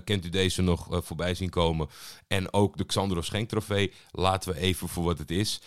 kent 0.04 0.24
u 0.24 0.28
deze 0.28 0.62
nog 0.62 0.88
voorbij 0.90 1.34
zien 1.34 1.50
komen. 1.50 1.88
En 2.26 2.52
ook 2.52 2.76
de 2.76 2.84
Xandro 2.84 3.20
Schenk 3.20 3.48
trofee. 3.48 3.92
Laten 4.10 4.52
we 4.52 4.58
even 4.58 4.88
voor 4.88 5.04
wat 5.04 5.18
het 5.18 5.30
is. 5.30 5.60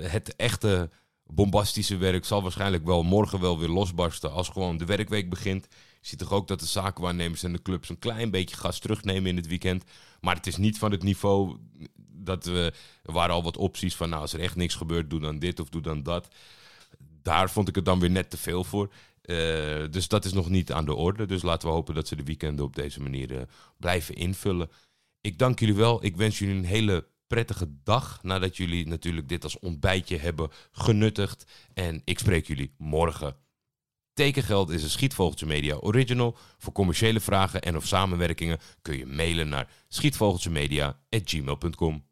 het 0.00 0.36
echte 0.36 0.90
bombastische 1.24 1.96
werk 1.96 2.24
zal 2.24 2.42
waarschijnlijk 2.42 2.84
wel 2.84 3.02
morgen 3.02 3.40
wel 3.40 3.58
weer 3.58 3.68
losbarsten 3.68 4.32
als 4.32 4.48
gewoon 4.48 4.76
de 4.76 4.84
werkweek 4.84 5.30
begint. 5.30 5.68
Je 6.00 6.08
ziet 6.08 6.18
toch 6.18 6.32
ook 6.32 6.48
dat 6.48 6.60
de 6.60 6.66
zakenwaarnemers 6.66 7.42
en 7.42 7.52
de 7.52 7.62
clubs 7.62 7.88
een 7.88 7.98
klein 7.98 8.30
beetje 8.30 8.56
gas 8.56 8.78
terugnemen 8.78 9.30
in 9.30 9.36
het 9.36 9.46
weekend. 9.46 9.84
Maar 10.20 10.36
het 10.36 10.46
is 10.46 10.56
niet 10.56 10.78
van 10.78 10.90
het 10.90 11.02
niveau 11.02 11.56
dat 12.12 12.44
we... 12.44 12.72
Er 13.02 13.12
waren 13.12 13.34
al 13.34 13.42
wat 13.42 13.56
opties 13.56 13.96
van, 13.96 14.08
nou, 14.08 14.20
als 14.20 14.32
er 14.32 14.40
echt 14.40 14.56
niks 14.56 14.74
gebeurt, 14.74 15.10
doe 15.10 15.20
dan 15.20 15.38
dit 15.38 15.60
of 15.60 15.68
doe 15.68 15.82
dan 15.82 16.02
dat. 16.02 16.28
Daar 17.22 17.50
vond 17.50 17.68
ik 17.68 17.74
het 17.74 17.84
dan 17.84 18.00
weer 18.00 18.10
net 18.10 18.30
te 18.30 18.36
veel 18.36 18.64
voor. 18.64 18.92
Uh, 19.24 19.36
dus 19.90 20.08
dat 20.08 20.24
is 20.24 20.32
nog 20.32 20.48
niet 20.48 20.72
aan 20.72 20.84
de 20.84 20.94
orde. 20.94 21.26
Dus 21.26 21.42
laten 21.42 21.68
we 21.68 21.74
hopen 21.74 21.94
dat 21.94 22.08
ze 22.08 22.16
de 22.16 22.24
weekenden 22.24 22.64
op 22.64 22.76
deze 22.76 23.00
manier 23.00 23.32
uh, 23.32 23.40
blijven 23.76 24.14
invullen. 24.14 24.70
Ik 25.20 25.38
dank 25.38 25.58
jullie 25.58 25.74
wel. 25.74 26.04
Ik 26.04 26.16
wens 26.16 26.38
jullie 26.38 26.54
een 26.54 26.64
hele 26.64 27.06
prettige 27.26 27.68
dag 27.82 28.22
nadat 28.22 28.56
jullie 28.56 28.86
natuurlijk 28.86 29.28
dit 29.28 29.44
als 29.44 29.58
ontbijtje 29.58 30.16
hebben 30.16 30.50
genuttigd. 30.72 31.50
En 31.74 32.02
ik 32.04 32.18
spreek 32.18 32.46
jullie 32.46 32.74
morgen. 32.78 33.36
Tekengeld 34.20 34.70
is 34.70 34.82
een 34.82 34.90
Schietvogeltje 34.90 35.46
Media 35.46 35.76
original. 35.76 36.36
Voor 36.58 36.72
commerciële 36.72 37.20
vragen 37.20 37.62
en 37.62 37.76
of 37.76 37.86
samenwerkingen 37.86 38.58
kun 38.82 38.98
je 38.98 39.06
mailen 39.06 39.48
naar 39.48 39.68
schietvogeltjemedia.gmail.com. 39.88 42.09